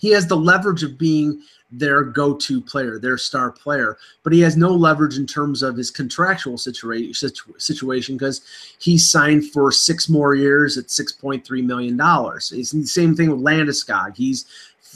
[0.04, 4.58] he has the leverage of being their go-to player, their star player, but he has
[4.58, 8.42] no leverage in terms of his contractual situation situ- situation because
[8.80, 12.52] he's signed for six more years at six point three million dollars.
[12.52, 14.18] It's the same thing with Landeskog.
[14.18, 14.46] He's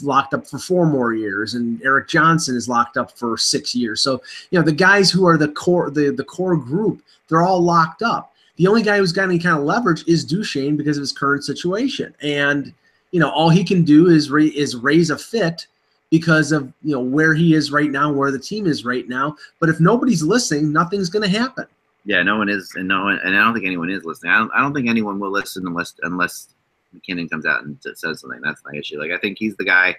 [0.02, 4.02] locked up for four more years, and Erik Johnson is locked up for six years.
[4.02, 7.62] So you know the guys who are the core the the core group, they're all
[7.62, 8.34] locked up.
[8.56, 11.44] The only guy who's got any kind of leverage is Duchene because of his current
[11.44, 12.74] situation, and
[13.10, 15.66] you know all he can do is ra- is raise a fit
[16.10, 19.36] because of you know where he is right now, where the team is right now.
[19.60, 21.66] But if nobody's listening, nothing's going to happen.
[22.04, 24.32] Yeah, no one is, and no one, and I don't think anyone is listening.
[24.32, 26.48] I don't, I don't think anyone will listen unless unless
[26.92, 28.40] MacKinnon comes out and says something.
[28.42, 28.98] That's my issue.
[28.98, 29.96] Like I think he's the guy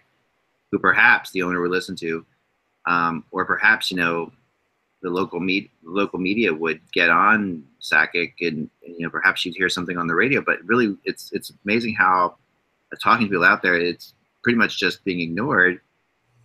[0.71, 2.25] who perhaps the owner would listen to,
[2.85, 4.31] um, or perhaps you know
[5.01, 9.69] the local meet local media would get on Sakic, and, you know perhaps you'd hear
[9.69, 10.41] something on the radio.
[10.41, 12.37] But really, it's it's amazing how
[12.97, 15.79] talking to people out there, it's pretty much just being ignored,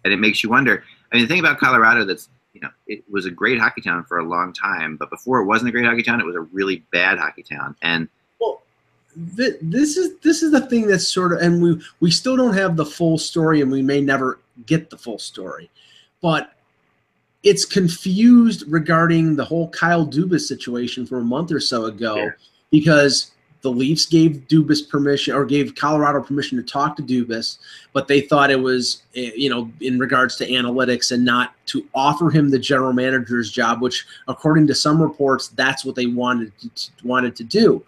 [0.05, 0.85] and it makes you wonder.
[1.13, 4.05] I mean, the thing about Colorado that's you know, it was a great hockey town
[4.05, 6.41] for a long time, but before it wasn't a great hockey town, it was a
[6.41, 7.75] really bad hockey town.
[7.83, 8.09] And
[8.41, 8.63] Well,
[9.37, 12.55] th- this is this is the thing that's sort of, and we we still don't
[12.55, 15.69] have the full story, and we may never get the full story,
[16.23, 16.53] but
[17.43, 22.31] it's confused regarding the whole Kyle Dubas situation from a month or so ago Yeah.
[22.71, 23.33] because
[23.65, 27.57] the Leafs gave Dubas permission or gave Colorado permission to talk to Dubas,
[27.95, 31.83] but they thought it was, eh, you know, in regards to analytics and not to
[31.95, 36.53] offer him the general manager's job, which, according to some reports, that's what they wanted
[36.59, 37.83] to, wanted to do.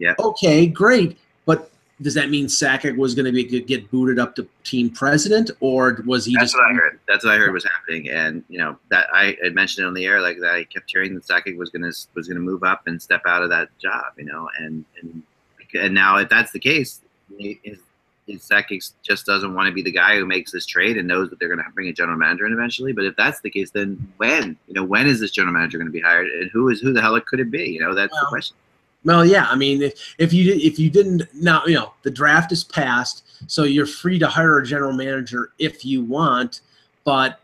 [0.00, 0.14] Yeah.
[0.18, 1.16] Okay, great,
[1.46, 1.70] but
[2.02, 6.02] does that mean Sakic was going to be get booted up to team president, or
[6.06, 6.56] was he That's just?
[6.56, 7.00] what I heard.
[7.06, 9.94] That's what I heard was happening, and you know that I had mentioned it on
[9.94, 10.54] the air, like that.
[10.54, 13.50] I kept hearing that Sakic was gonna was gonna move up and step out of
[13.50, 15.22] that job, you know, and and
[15.74, 17.00] and now if that's the case,
[17.38, 17.78] is,
[18.28, 21.38] Sakic just doesn't want to be the guy who makes this trade and knows that
[21.38, 22.92] they're gonna bring a general manager in eventually.
[22.92, 25.90] But if that's the case, then when, you know, when is this general manager gonna
[25.90, 27.68] be hired, and who is who the hell could it be?
[27.68, 28.56] You know, that's the question.
[29.04, 29.46] Well, yeah.
[29.48, 33.24] I mean, if, if you if you didn't now, you know, the draft is passed,
[33.46, 36.60] so you're free to hire a general manager if you want.
[37.04, 37.40] But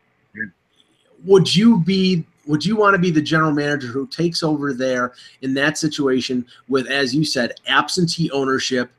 [1.25, 5.13] would you be would you want to be the general manager who takes over there
[5.43, 8.91] in that situation with, as you said, absentee ownership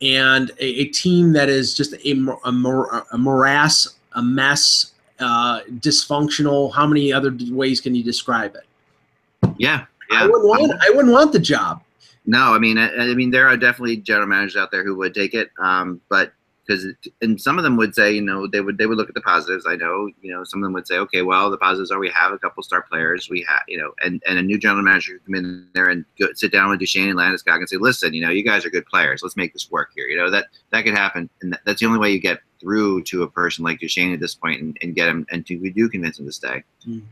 [0.00, 2.10] and a, a team that is just a,
[2.44, 6.72] a, mor- a morass, a mess, uh, dysfunctional?
[6.72, 9.52] How many other ways can you describe it?
[9.58, 10.22] Yeah, yeah.
[10.22, 10.72] I wouldn't want.
[10.72, 11.82] I wouldn't want the job.
[12.26, 15.14] No, I mean, I, I mean, there are definitely general managers out there who would
[15.14, 16.32] take it, um, but
[16.66, 16.86] because
[17.22, 19.20] and some of them would say, you know, they would they would look at the
[19.20, 19.66] positives.
[19.68, 22.10] I know, you know, some of them would say, okay, well, the positives are we
[22.10, 25.12] have a couple star players, we have, you know, and and a new general manager
[25.12, 28.14] could come in there and go, sit down with Duchene and Landeskog and say, listen,
[28.14, 30.06] you know, you guys are good players, let's make this work here.
[30.06, 33.02] You know, that that could happen, and that, that's the only way you get through
[33.04, 35.70] to a person like Duchene at this point and, and get him and to we
[35.70, 36.64] do convince him to stay.
[36.86, 37.02] Mm.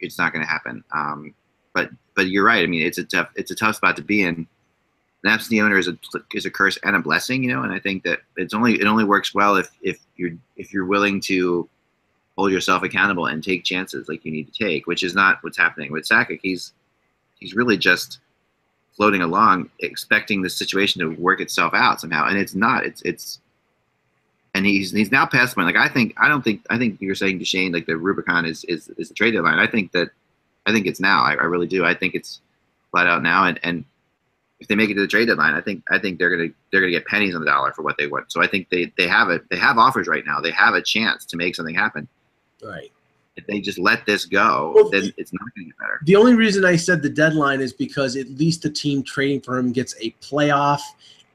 [0.00, 0.82] It's not going to happen.
[0.92, 1.34] Um,
[1.74, 2.62] but but you're right.
[2.62, 4.46] I mean, it's a tough it's a tough spot to be in.
[5.22, 5.98] An absentee owner is a
[6.32, 7.62] is a curse and a blessing, you know.
[7.62, 10.86] And I think that it's only it only works well if if you're if you're
[10.86, 11.68] willing to
[12.36, 15.58] hold yourself accountable and take chances like you need to take, which is not what's
[15.58, 16.40] happening with Sakic.
[16.42, 16.72] He's
[17.38, 18.20] he's really just
[18.96, 22.84] floating along, expecting the situation to work itself out somehow, and it's not.
[22.84, 23.40] It's it's
[24.54, 25.74] and he's he's now past the point.
[25.74, 28.64] Like I think I don't think I think you're saying Duchene like the Rubicon is
[28.64, 29.58] is is the trade deadline.
[29.58, 30.10] I think that
[30.66, 31.22] I think it's now.
[31.22, 31.84] I, I really do.
[31.84, 32.40] I think it's
[32.90, 33.44] flat out now.
[33.44, 33.84] And and
[34.60, 36.80] if they make it to the trade deadline, I think I think they're gonna they're
[36.80, 38.30] gonna get pennies on the dollar for what they want.
[38.30, 39.42] So I think they they have it.
[39.50, 40.40] They have offers right now.
[40.40, 42.06] They have a chance to make something happen.
[42.62, 42.92] Right.
[43.36, 46.00] If they just let this go, Well, then it's not gonna get better.
[46.04, 49.56] The only reason I said the deadline is because at least the team trading for
[49.56, 50.80] him gets a playoff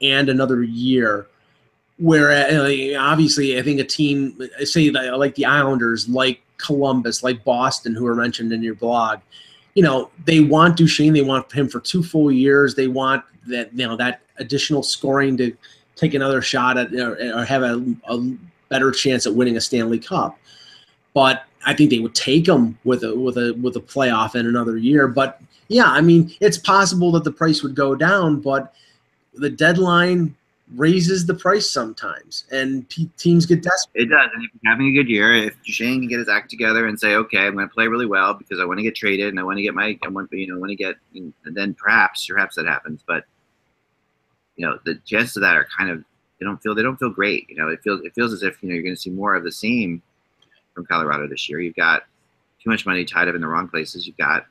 [0.02, 1.28] and another year.
[1.98, 7.44] Whereas, uh, obviously, I think a team, say like like the Islanders, like Columbus, like
[7.44, 9.20] Boston, who are mentioned in your blog,
[9.74, 11.14] you know, they want Duchene.
[11.14, 12.76] They want him for two full years.
[12.76, 15.56] They want that, you know, that additional scoring to
[15.96, 18.36] take another shot at or, or have a, a
[18.70, 20.38] better chance at winning a Stanley Cup.
[21.14, 24.46] But I think they would take him with a with a with a playoff in
[24.46, 25.08] another year.
[25.08, 28.74] But yeah, I mean, it's possible that the price would go down, but
[29.34, 30.36] the deadline
[30.74, 34.04] raises the price sometimes, and teams get desperate.
[34.04, 34.30] It does.
[34.34, 37.00] And if you're having a good year, if Duchene can get his act together and
[37.00, 39.40] say, okay, I'm going to play really well because I want to get traded and
[39.40, 42.26] I want to get my, I want, you know, want to get, and then perhaps,
[42.26, 43.04] perhaps that happens.
[43.06, 43.26] But
[44.56, 46.04] you know, the chances of that are kind of,
[46.40, 47.50] they don't feel, they don't feel great.
[47.50, 49.36] You know, it feels, it feels as if you know you're going to see more
[49.36, 50.02] of the same
[50.74, 51.60] from Colorado this year.
[51.60, 52.04] You've got
[52.64, 54.08] too much money tied up in the wrong places.
[54.08, 54.46] You've got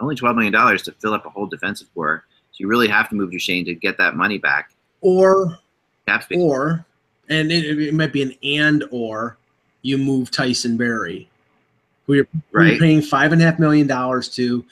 [0.00, 2.24] only twelve million dollars to fill up a whole defensive corps.
[2.52, 4.70] So you really have to move Duchene to get that money back.
[5.00, 5.58] Or
[6.40, 6.84] or,
[7.28, 9.36] and it, it might be an and or,
[9.82, 11.28] you move Tyson Barrie,
[12.06, 14.64] who you're, who you're paying five and a half million dollars to.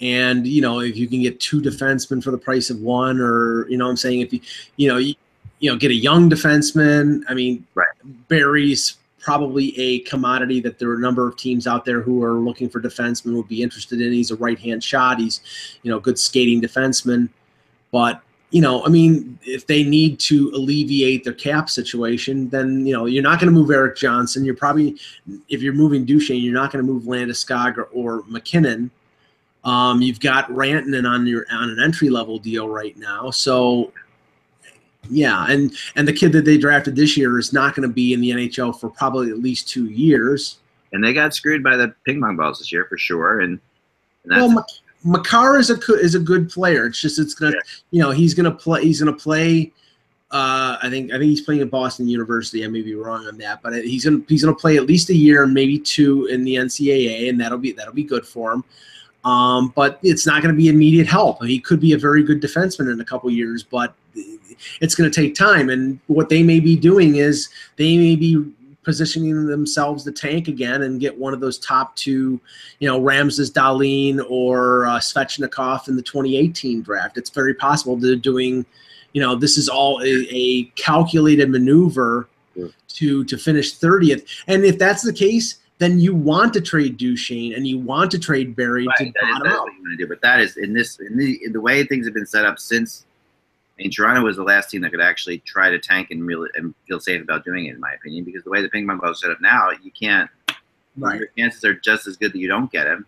[0.00, 3.68] And you know, if you can get two defensemen for the price of one, or
[3.68, 4.40] you know, what I'm saying if you,
[4.76, 5.14] you know, you,
[5.60, 7.22] you know, get a young defenseman.
[7.28, 7.88] I mean, Right.
[8.28, 12.34] Barrie's probably a commodity that there are a number of teams out there who are
[12.34, 14.12] looking for defensemen would be interested in.
[14.12, 15.18] He's a right hand shot.
[15.18, 15.40] He's,
[15.82, 17.30] you know, good skating defenseman.
[17.90, 18.20] But
[18.54, 23.06] you know, I mean, if they need to alleviate their cap situation, then you know
[23.06, 24.44] you're not going to move Erik Johnson.
[24.44, 24.96] You're probably,
[25.48, 28.92] if you're moving Duchene, you're not going to move Landeskog or, or MacKinnon.
[29.64, 33.92] Um, you've got Rantanen on your on an entry level deal right now, so
[35.10, 38.12] yeah, and and the kid that they drafted this year is not going to be
[38.12, 40.58] in the NHL for probably at least two years.
[40.92, 43.40] and they got screwed by the ping pong balls this year for sure.
[43.40, 43.58] And,
[44.22, 44.64] and that's Well,
[45.04, 46.86] Makar is a is a good player.
[46.86, 47.60] It's just it's gonna Yeah.
[47.90, 49.72] you know he's gonna play he's gonna play.
[50.30, 52.64] Uh, I think I think he's playing at Boston University.
[52.64, 55.14] I may be wrong on that, but he's gonna he's gonna play at least a
[55.14, 58.64] year, maybe two in the NCAA, and that'll be that'll be good for him.
[59.24, 61.42] Um, but it's not going to be immediate help.
[61.42, 63.94] He could be a very good defenseman in a couple years, but
[64.82, 65.70] it's going to take time.
[65.70, 68.44] And what they may be doing is they may be
[68.84, 72.40] positioning themselves to tank again and get one of those top two,
[72.78, 77.16] you know, Rasmus Dahlin or uh, Svechnikov in the 2018 draft.
[77.18, 78.64] It's very possible they're doing,
[79.12, 82.66] you know, this is all a, a calculated maneuver Yeah.
[82.98, 84.22] to to finish 30th.
[84.46, 88.18] And if that's the case, then you want to trade Duchene and you want to
[88.18, 89.64] trade Barrie Right, to that is, bottom that's out.
[89.64, 90.08] what you want to do.
[90.08, 92.58] But that is in this in the in the way things have been set up
[92.60, 93.06] since.
[93.78, 96.48] I mean, Toronto was the last team that could actually try to tank and really
[96.54, 98.24] and feel safe about doing it, in my opinion.
[98.24, 100.30] Because the way the ping pong ball is set up now, you can't.
[100.96, 101.18] Right.
[101.18, 103.04] Your chances are just as good that you don't get him,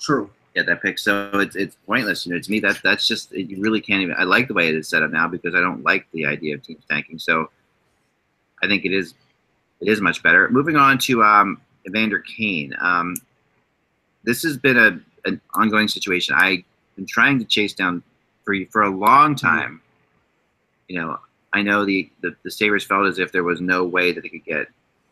[0.00, 0.28] True.
[0.56, 0.98] get that pick.
[0.98, 2.26] So it's it's pointless.
[2.26, 4.16] You know, to me, that that's just you really can't even.
[4.18, 6.56] I like the way it is set up now because I don't like the idea
[6.56, 7.20] of teams tanking.
[7.20, 7.50] So
[8.60, 9.14] I think it is
[9.80, 10.48] it is much better.
[10.48, 12.74] Moving on to um, Evander Kane.
[12.80, 13.14] Um,
[14.24, 16.34] this has been a an ongoing situation.
[16.36, 16.64] I've
[16.96, 18.02] been trying to chase down
[18.44, 19.80] for for a long time.
[20.88, 21.18] You know,
[21.52, 24.28] I know the, the the Sabres felt as if there was no way that they
[24.28, 24.68] could get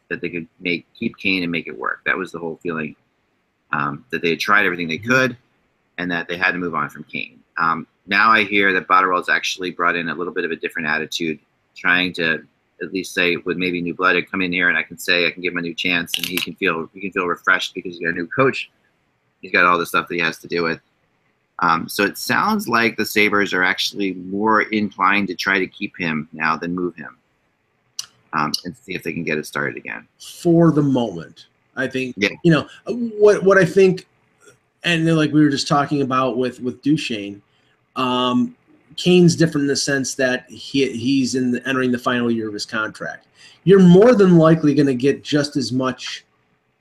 [0.08, 2.02] that they could make keep Kane and make it work.
[2.06, 2.96] That was the whole feeling
[3.72, 5.36] um, that they had tried everything they could,
[5.98, 7.40] and that they had to move on from Kane.
[7.58, 10.88] Um, now I hear that Botterill's actually brought in a little bit of a different
[10.88, 11.38] attitude,
[11.74, 12.46] trying to
[12.82, 15.26] at least say with maybe new blood, I come in here and I can say
[15.26, 17.74] I can give him a new chance, and he can feel he can feel refreshed
[17.74, 18.70] because he's got a new coach.
[19.40, 20.80] He's got all the stuff that he has to deal with.
[21.60, 25.96] Um, so it sounds like the Sabres are actually more inclined to try to keep
[25.98, 27.16] him now than move him,
[28.34, 30.06] um, and see if they can get it started again.
[30.18, 31.46] for the moment.
[31.76, 32.30] I think Yeah.
[32.42, 34.06] you know what what I think,
[34.84, 37.40] and like we were just talking about with with Duchene,
[37.96, 38.54] um,
[38.96, 42.54] Kane's different in the sense that he he's in the, entering the final year of
[42.54, 43.26] his contract.
[43.64, 46.24] You're more than likely going to get just as much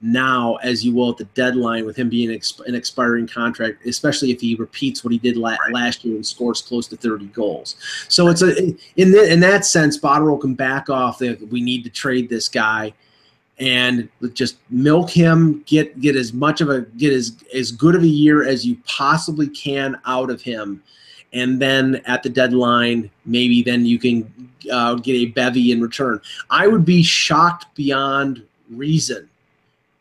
[0.01, 4.31] now as you will at the deadline with him being exp- an expiring contract, especially
[4.31, 7.75] if he repeats what he did la- last year and scores close to 30 goals.
[8.09, 11.19] So it's a in the, in that sense, Botterill can back off.
[11.19, 12.93] The, we need to trade this guy
[13.59, 18.03] and just milk him get get as much of a get as as good of
[18.03, 20.83] a year as you possibly can out of him
[21.31, 26.19] and then at the deadline maybe then you can uh, get a bevy in return
[26.49, 29.29] i would be shocked beyond reason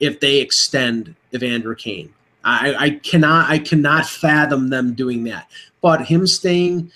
[0.04, 2.12] if they extend evander kane
[2.44, 5.50] i i cannot i cannot fathom them doing that
[5.80, 6.90] but him staying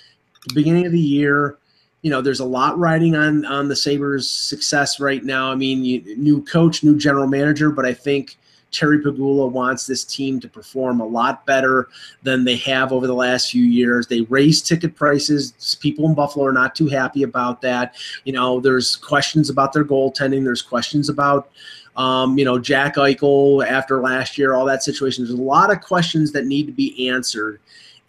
[0.55, 1.59] beginning of the year
[2.03, 5.51] you know, there's a lot riding on on the Sabres' success right now.
[5.51, 8.39] I mean, you, new coach, new general manager, but I think
[8.71, 11.89] Terry Pegula wants this team to perform a lot better
[12.23, 14.07] than they have over the last few years.
[14.07, 15.77] They raised ticket prices.
[15.81, 17.97] People in Buffalo are not too happy about that.
[18.25, 20.45] You know, there's questions about their goaltending.
[20.45, 21.51] There's questions about
[21.99, 25.25] um, you know, Jack Eichel after last year, all that situation.
[25.25, 27.61] There's a lot of questions that need to be answered.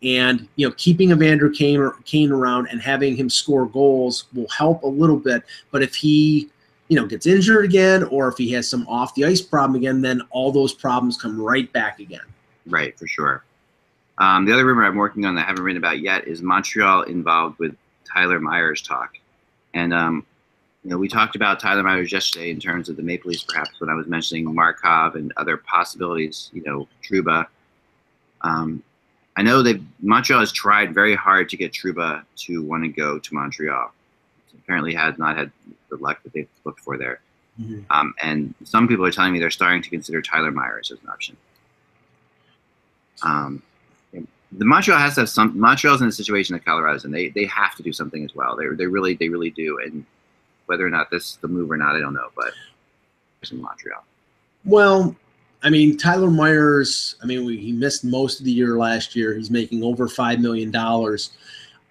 [0.04, 4.84] And you know, keeping Evander Kane, Kane around and having him score goals will help
[4.84, 5.44] a little bit.
[5.72, 6.50] But if he,
[6.88, 10.02] you know, gets injured again, or if he has some off the ice problem again,
[10.02, 12.22] then all those problems come right back again.
[12.68, 13.44] Right, for sure.
[14.20, 17.04] Um, the other rumor I'm working on that I haven't written about yet is Montreal
[17.04, 17.76] involved with
[18.06, 19.18] Tyler Myers talk.
[19.74, 20.26] And, um,
[20.84, 23.80] you know, we talked about Tyler Myers yesterday in terms of the Maple Leafs, perhaps
[23.80, 27.48] when I was mentioning Markov and other possibilities, you know, Trouba.
[28.42, 28.82] Um,
[29.36, 33.20] I know that Montreal has tried very hard to get Trouba to want to go
[33.20, 33.92] to Montreal.
[34.58, 35.52] Apparently, has not had
[35.90, 37.20] the luck that they've looked for there.
[37.90, 41.10] Um, and some people are telling me they're starting to consider Tyler Myers as an
[41.10, 41.38] option.
[43.22, 43.62] Um,
[44.14, 45.60] the Montreal has to have some.
[45.60, 47.12] Montreal's in a situation that Colorado's in.
[47.12, 48.56] They they have to do something as well.
[48.56, 49.80] They they really they really do.
[49.80, 50.06] And
[50.70, 52.30] whether or not this is the move or not, I don't know.
[52.36, 52.52] But
[53.42, 54.04] it's in Montreal.
[54.66, 55.16] Well,
[55.64, 57.16] I mean, Tyler Myers.
[57.24, 59.34] I mean, we, he missed most of the year last year.
[59.34, 61.32] He's making over five million dollars.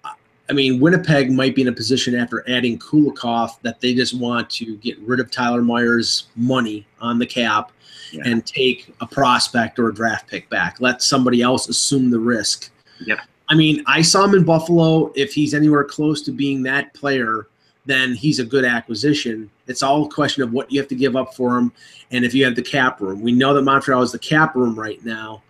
[0.05, 4.49] I mean, Winnipeg might be in a position after adding Kulikov that they just want
[4.51, 7.71] to get rid of Tyler Myers' money on the cap
[8.11, 8.23] Yeah.
[8.25, 10.77] and take a prospect or a draft pick back.
[10.81, 12.71] Let somebody else assume the risk.
[13.05, 13.19] Yep.
[13.49, 15.11] I mean, I saw him in Buffalo.
[15.15, 17.47] If he's anywhere close to being that player,
[17.89, 19.49] then he's a good acquisition.
[19.67, 21.71] It's all a question of what you have to give up for him
[22.11, 23.21] and if you have the cap room.
[23.21, 25.41] We know that Montreal is the cap room right now,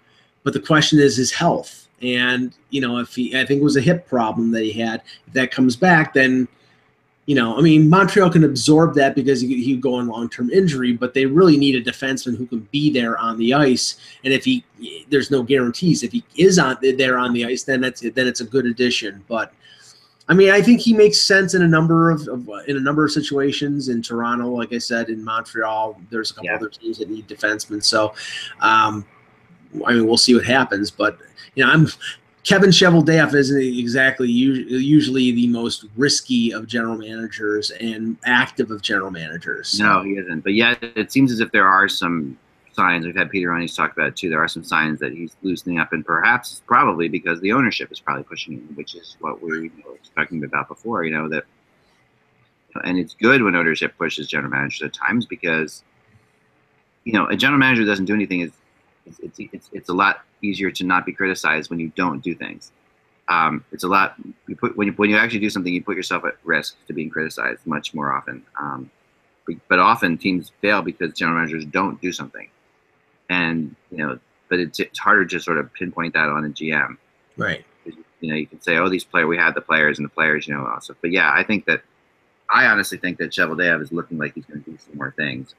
[0.44, 1.88] but the question is his health.
[2.02, 5.02] And, you know, if he, I think it was a hip problem that he had.
[5.28, 6.48] If that comes back, then,
[7.26, 10.50] you know, I mean, Montreal can absorb that because he, he go on long term
[10.50, 13.98] injury, but they really need a defenseman who can be there on the ice.
[14.24, 14.64] And if he,
[15.10, 16.04] there's no guarantees.
[16.04, 19.24] If he is on there on the ice, then that's then it's a good addition.
[19.28, 19.54] But
[20.30, 23.03] I mean, I think he makes sense in a number of, of in a number
[23.03, 23.89] of situations.
[23.89, 26.55] In Toronto, like I said, in Montreal, there's a couple Yeah.
[26.55, 27.84] other teams that need defensemen.
[27.84, 28.13] So,
[28.61, 29.05] um,
[29.86, 30.91] I mean, we'll see what happens.
[30.91, 31.17] But
[31.55, 31.88] you know, I'm
[32.43, 39.11] Kevin Cheveldayoff isn't exactly usually the most risky of general managers and active of general
[39.11, 39.80] managers.
[39.80, 40.41] No, he isn't.
[40.41, 42.38] But yet, it seems as if there are some
[42.80, 43.05] signs.
[43.05, 44.30] We've had Peter Roney's talk about it too.
[44.30, 47.99] There are some signs that he's loosening up, and perhaps probably because the ownership is
[47.99, 51.03] probably pushing him, which is what we were talking about before.
[51.03, 51.43] You know that,
[52.86, 55.84] and it's good when ownership pushes general managers at times because,
[57.03, 58.51] you know, a general manager doesn't do anything is
[59.05, 62.34] it's, it's, it's, it's a lot easier to not be criticized when you don't do
[62.34, 62.71] things.
[63.27, 64.15] Um, it's a lot
[64.47, 66.93] you put when you when you actually do something, you put yourself at risk to
[66.93, 68.43] being criticized much more often.
[68.57, 68.89] Um,
[69.67, 72.47] but often teams fail because general managers don't do something,
[73.30, 74.19] and you know,
[74.49, 76.97] but it's it's harder to sort of pinpoint that on a GM.
[77.38, 77.65] Right.
[77.86, 80.47] You know, you can say, "Oh, these players, we had the players, and the players,
[80.47, 81.82] you know, also." But yeah, I think that
[82.49, 85.55] I honestly think that Cheveldayoff is looking like he's going to do some more things.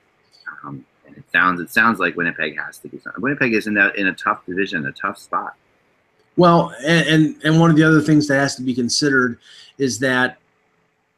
[0.63, 3.23] Um, and it sounds it sounds like Winnipeg has to do something.
[3.23, 5.55] Winnipeg is in that in a tough division, a tough spot.
[6.37, 9.39] Well, and, and and one of the other things that has to be considered
[9.79, 10.39] is that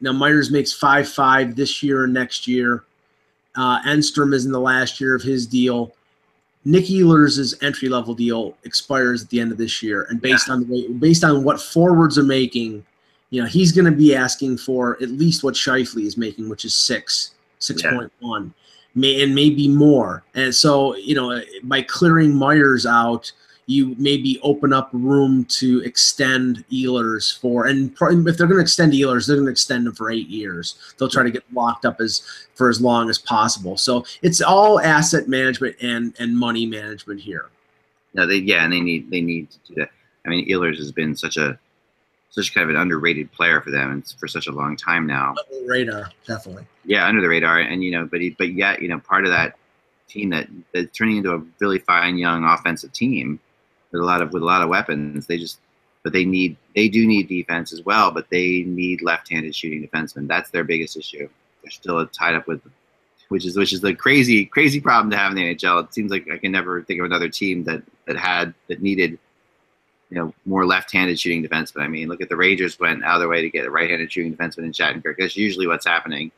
[0.00, 2.84] now Myers makes five five this year and next year.
[3.55, 5.94] Uh, Enstrom is in the last year of his deal.
[6.65, 10.55] Nick Ehlers' entry level deal expires at the end of this year, and based yeah.
[10.55, 12.85] on the way, based on what forwards are making,
[13.31, 16.65] you know he's going to be asking for at least what Scheifele is making, which
[16.65, 18.29] is six six point yeah.
[18.29, 18.55] one
[18.95, 20.23] may and maybe more.
[20.35, 23.33] And so, you know, by clearing Myers out,
[23.67, 28.93] you maybe open up room to extend Ehlers for, and if they're going to extend
[28.93, 30.77] Ehlers, they're going to extend them for eight years.
[30.99, 32.23] They'll try to get locked up as
[32.55, 33.77] for as long as possible.
[33.77, 37.51] So it's all asset management and and money management here.
[38.15, 39.91] No, they yeah, and they need they need to do that.
[40.27, 41.59] I mean, Ehlers has been such a
[42.31, 45.31] such kind of an underrated player for them and for such a long time now.
[45.31, 46.67] Under the radar, definitely.
[46.85, 49.31] Yeah, under the radar, and you know, but he, but yet, you know, part of
[49.31, 49.57] that
[50.09, 53.39] team that that's turning into a really fine young offensive team
[53.93, 55.26] with a lot of with a lot of weapons.
[55.26, 55.61] They just,
[56.03, 60.26] but they need they do need defense as well, but they need left-handed shooting defensemen.
[60.26, 61.28] That's their biggest issue.
[61.62, 62.61] They're still tied up with,
[63.28, 65.84] which is which is the crazy crazy problem to have in the NHL.
[65.84, 69.18] It seems like I can never think of another team that that had that needed
[70.12, 71.80] you know, more left-handed shooting defenseman.
[71.80, 74.12] I mean, look at the Rangers went out of their way to get a right-handed
[74.12, 75.14] shooting defenseman in Shattenkirk.
[75.18, 76.30] That's usually what's happening.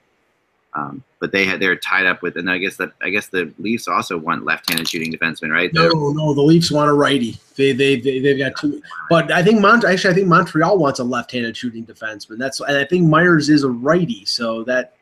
[0.77, 3.53] Um, but they had they're tied up with, and I guess that I guess the
[3.59, 5.73] Leafs also want left-handed shooting defenseman, right?
[5.73, 7.39] No, they're, no, the Leafs want a righty.
[7.57, 8.83] They they they they've got two.
[9.09, 12.39] But I think Mont actually I think Montreal wants a left-handed shooting defenseman.
[12.39, 14.95] That's and I think Myers is a righty, so that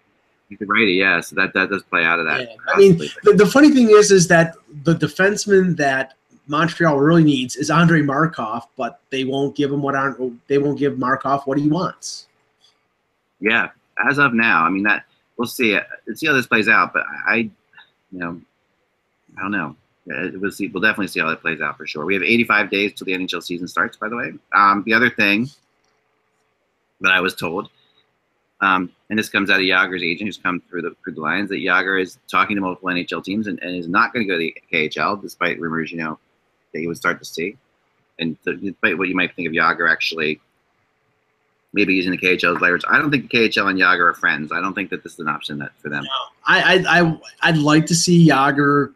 [0.51, 1.21] he's a righty, yeah.
[1.21, 2.43] So that that does play out of that.
[2.43, 2.57] Yeah.
[2.69, 4.55] I mean, the, the funny thing is, is that
[4.85, 6.15] the defenseman that
[6.49, 10.79] Montreal really needs is Andre Markov, but they won't give him what aren't they won't
[10.79, 12.27] give Markov what he wants.
[13.41, 13.71] Yeah,
[14.07, 15.05] as of now, I mean that
[15.37, 15.79] we'll see.
[16.07, 16.93] Let's see how this plays out.
[16.93, 17.51] But I, you
[18.13, 18.41] know,
[19.39, 19.77] I don't know.
[20.07, 20.69] We'll see.
[20.69, 22.05] We'll definitely see how that plays out for sure.
[22.05, 23.97] We have 85 days till the NHL season starts.
[23.97, 25.49] By the way, um, the other thing
[27.01, 27.69] that I was told,
[28.61, 31.49] um, and this comes out of Jagr's agent, who's come through the through the lines,
[31.51, 34.39] that Jagr is talking to multiple NHL teams and, and is not going to go
[34.39, 36.19] to the KHL, despite rumors, you know,
[36.73, 37.57] that you would start to see.
[38.19, 40.41] And despite what you might think of Jagr actually
[41.73, 44.53] maybe using the KHL as leverage, I don't think KHL and Jagr are friends.
[44.53, 46.05] I don't think that this is an option that for them.
[46.05, 46.11] No,
[46.47, 48.95] I, I, I, I'd like to see Jagr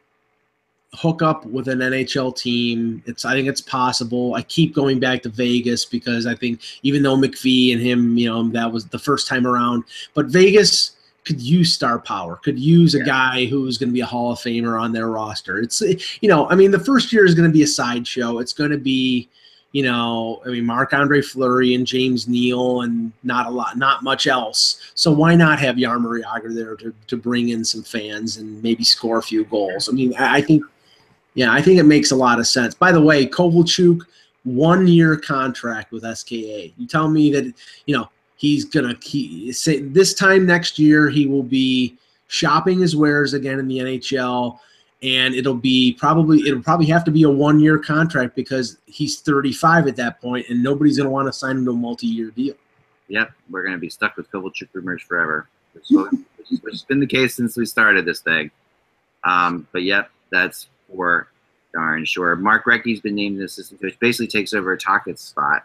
[0.97, 3.03] hook up with an NHL team.
[3.07, 4.35] It's I think it's possible.
[4.35, 8.29] I keep going back to Vegas because I think even though McPhee and him, you
[8.29, 10.93] know, that was the first time around, but Vegas
[11.27, 13.05] could use star power, could use a yeah.
[13.05, 15.59] guy who's going to be a Hall of Famer on their roster.
[15.59, 15.83] It's
[16.21, 18.39] you know, I mean, the first year is going to be a sideshow.
[18.39, 19.29] It's going to be,
[19.73, 24.03] you know, I mean, Marc Andre Fleury and James Neal and not a lot, not
[24.03, 24.81] much else.
[24.95, 28.85] So why not have Jaromir Jagr there to, to bring in some fans and maybe
[28.85, 29.89] score a few goals?
[29.89, 30.63] I mean, I, think,
[31.35, 32.75] yeah, I think it makes a lot of sense.
[32.75, 34.01] By the way, Kovalchuk,
[34.45, 36.73] one year contract with SKA.
[36.77, 37.53] You tell me that,
[37.87, 41.97] you know, he's gonna he, say this time next year he will be
[42.29, 44.59] shopping his wares again in the NHL
[45.03, 49.21] and it'll be probably it'll probably have to be a one year contract because he's
[49.21, 52.31] 35 at that point and nobody's going to want to sign him to a multi-year
[52.31, 52.55] deal.
[53.09, 55.49] Yep we're going to be stuck with Kovalchuk rumors forever.
[55.75, 55.85] Which,
[56.71, 58.51] has been the case since we started this thing.
[59.25, 61.29] Um, but yep that's for
[61.75, 62.35] darn sure.
[62.37, 65.65] Mark recchi's been named an assistant coach basically takes over Tocchet's spot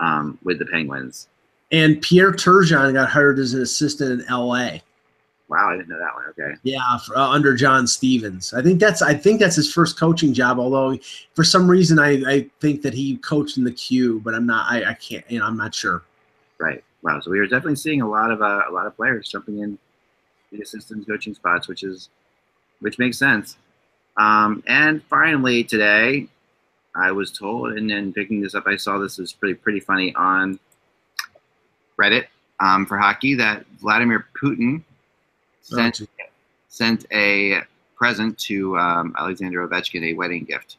[0.00, 1.28] um, with the penguins.
[1.72, 4.82] And Pierre Turgeon got hired as an assistant in L.A.
[5.50, 6.26] Wow, I didn't know that one.
[6.28, 6.56] Okay.
[6.62, 8.54] Yeah, for, uh, under John Stevens.
[8.54, 10.60] I think that's I think that's his first coaching job.
[10.60, 10.96] Although
[11.34, 14.70] for some reason I, I think that he coached in the Q, but I'm not.
[14.70, 15.28] I, I can't.
[15.28, 16.04] You know, I'm not sure.
[16.58, 16.84] Right.
[17.02, 17.18] Wow.
[17.18, 19.76] So we are definitely seeing a lot of uh, a lot of players jumping in
[20.52, 22.10] the assistant coaching spots, which is
[22.78, 23.56] which makes sense.
[24.18, 26.28] Um, and finally today,
[26.94, 30.14] I was told, and then picking this up, I saw this is pretty pretty funny
[30.14, 30.60] on
[31.98, 32.26] Reddit
[32.60, 34.84] um, for hockey that Vladimir Putin
[35.74, 36.24] sent Oh,
[36.68, 37.60] sent a
[37.96, 40.76] present to um, Alexander Ovechkin, a wedding gift.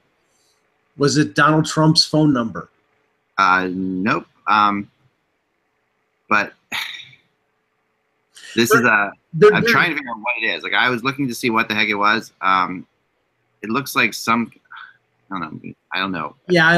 [0.98, 2.70] Was it Donald Trump's phone number?
[3.38, 4.26] Uh, nope.
[4.48, 4.90] Um,
[6.30, 6.54] but
[8.56, 9.12] this is a.
[9.34, 10.64] They're- trying to figure out what it is.
[10.64, 12.34] Like I was looking to see what the heck it was.
[12.42, 12.86] Um,
[13.62, 14.52] it looks like some.
[15.34, 15.74] I don't know.
[15.94, 16.36] I don't know.
[16.50, 16.78] Yeah, I,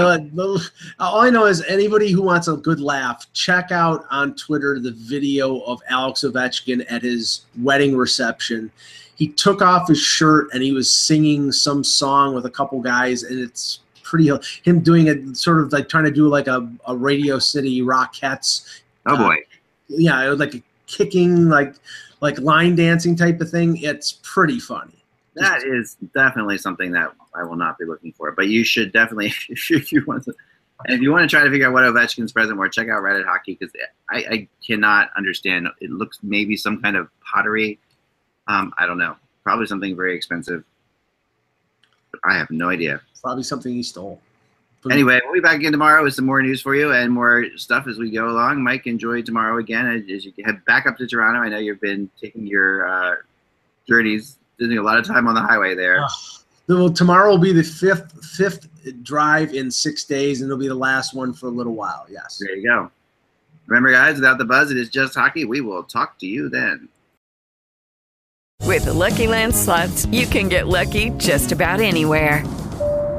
[0.99, 4.91] all I know is anybody who wants a good laugh, check out on Twitter the
[4.91, 8.71] video of Alex Ovechkin at his wedding reception.
[9.15, 13.23] He took off his shirt and he was singing some song with a couple guys,
[13.23, 14.29] and it's pretty.
[14.63, 18.81] Him doing it, sort of like trying to do like a, a Radio City Rockettes.
[19.07, 19.37] Oh uh, boy.
[19.87, 21.75] Yeah, it was like a kicking, like
[22.21, 23.77] like line dancing type of thing.
[23.77, 25.02] It's pretty funny.
[25.35, 28.31] That is definitely something that I will not be looking for.
[28.31, 30.33] But you should definitely, if you want to,
[30.85, 33.01] and if you want to try to figure out what Ovechkin's present was, check out
[33.01, 33.73] Reddit Hockey because
[34.09, 35.67] I, I cannot understand.
[35.79, 37.79] It looks maybe some kind of pottery.
[38.47, 39.15] Um, I don't know.
[39.43, 40.63] Probably something very expensive.
[42.23, 43.01] I have no idea.
[43.21, 44.21] Probably something he stole.
[44.91, 47.87] Anyway, we'll be back again tomorrow with some more news for you and more stuff
[47.87, 48.61] as we go along.
[48.61, 51.39] Mike, enjoy tomorrow again as, as you head back up to Toronto.
[51.39, 53.15] I know you've been taking your uh,
[53.87, 55.99] journeys, spending a lot of time on the highway there.
[56.01, 56.09] Ah.
[56.67, 58.67] Well, tomorrow will be the fifth fifth
[59.03, 62.05] drive in six days, and it'll be the last one for a little while.
[62.09, 62.39] Yes.
[62.39, 62.89] There you go.
[63.67, 65.45] Remember, guys, without the buzz, it is just hockey.
[65.45, 66.87] We will talk to you then.
[68.61, 72.43] With the Lucky Land slots, you can get lucky just about anywhere.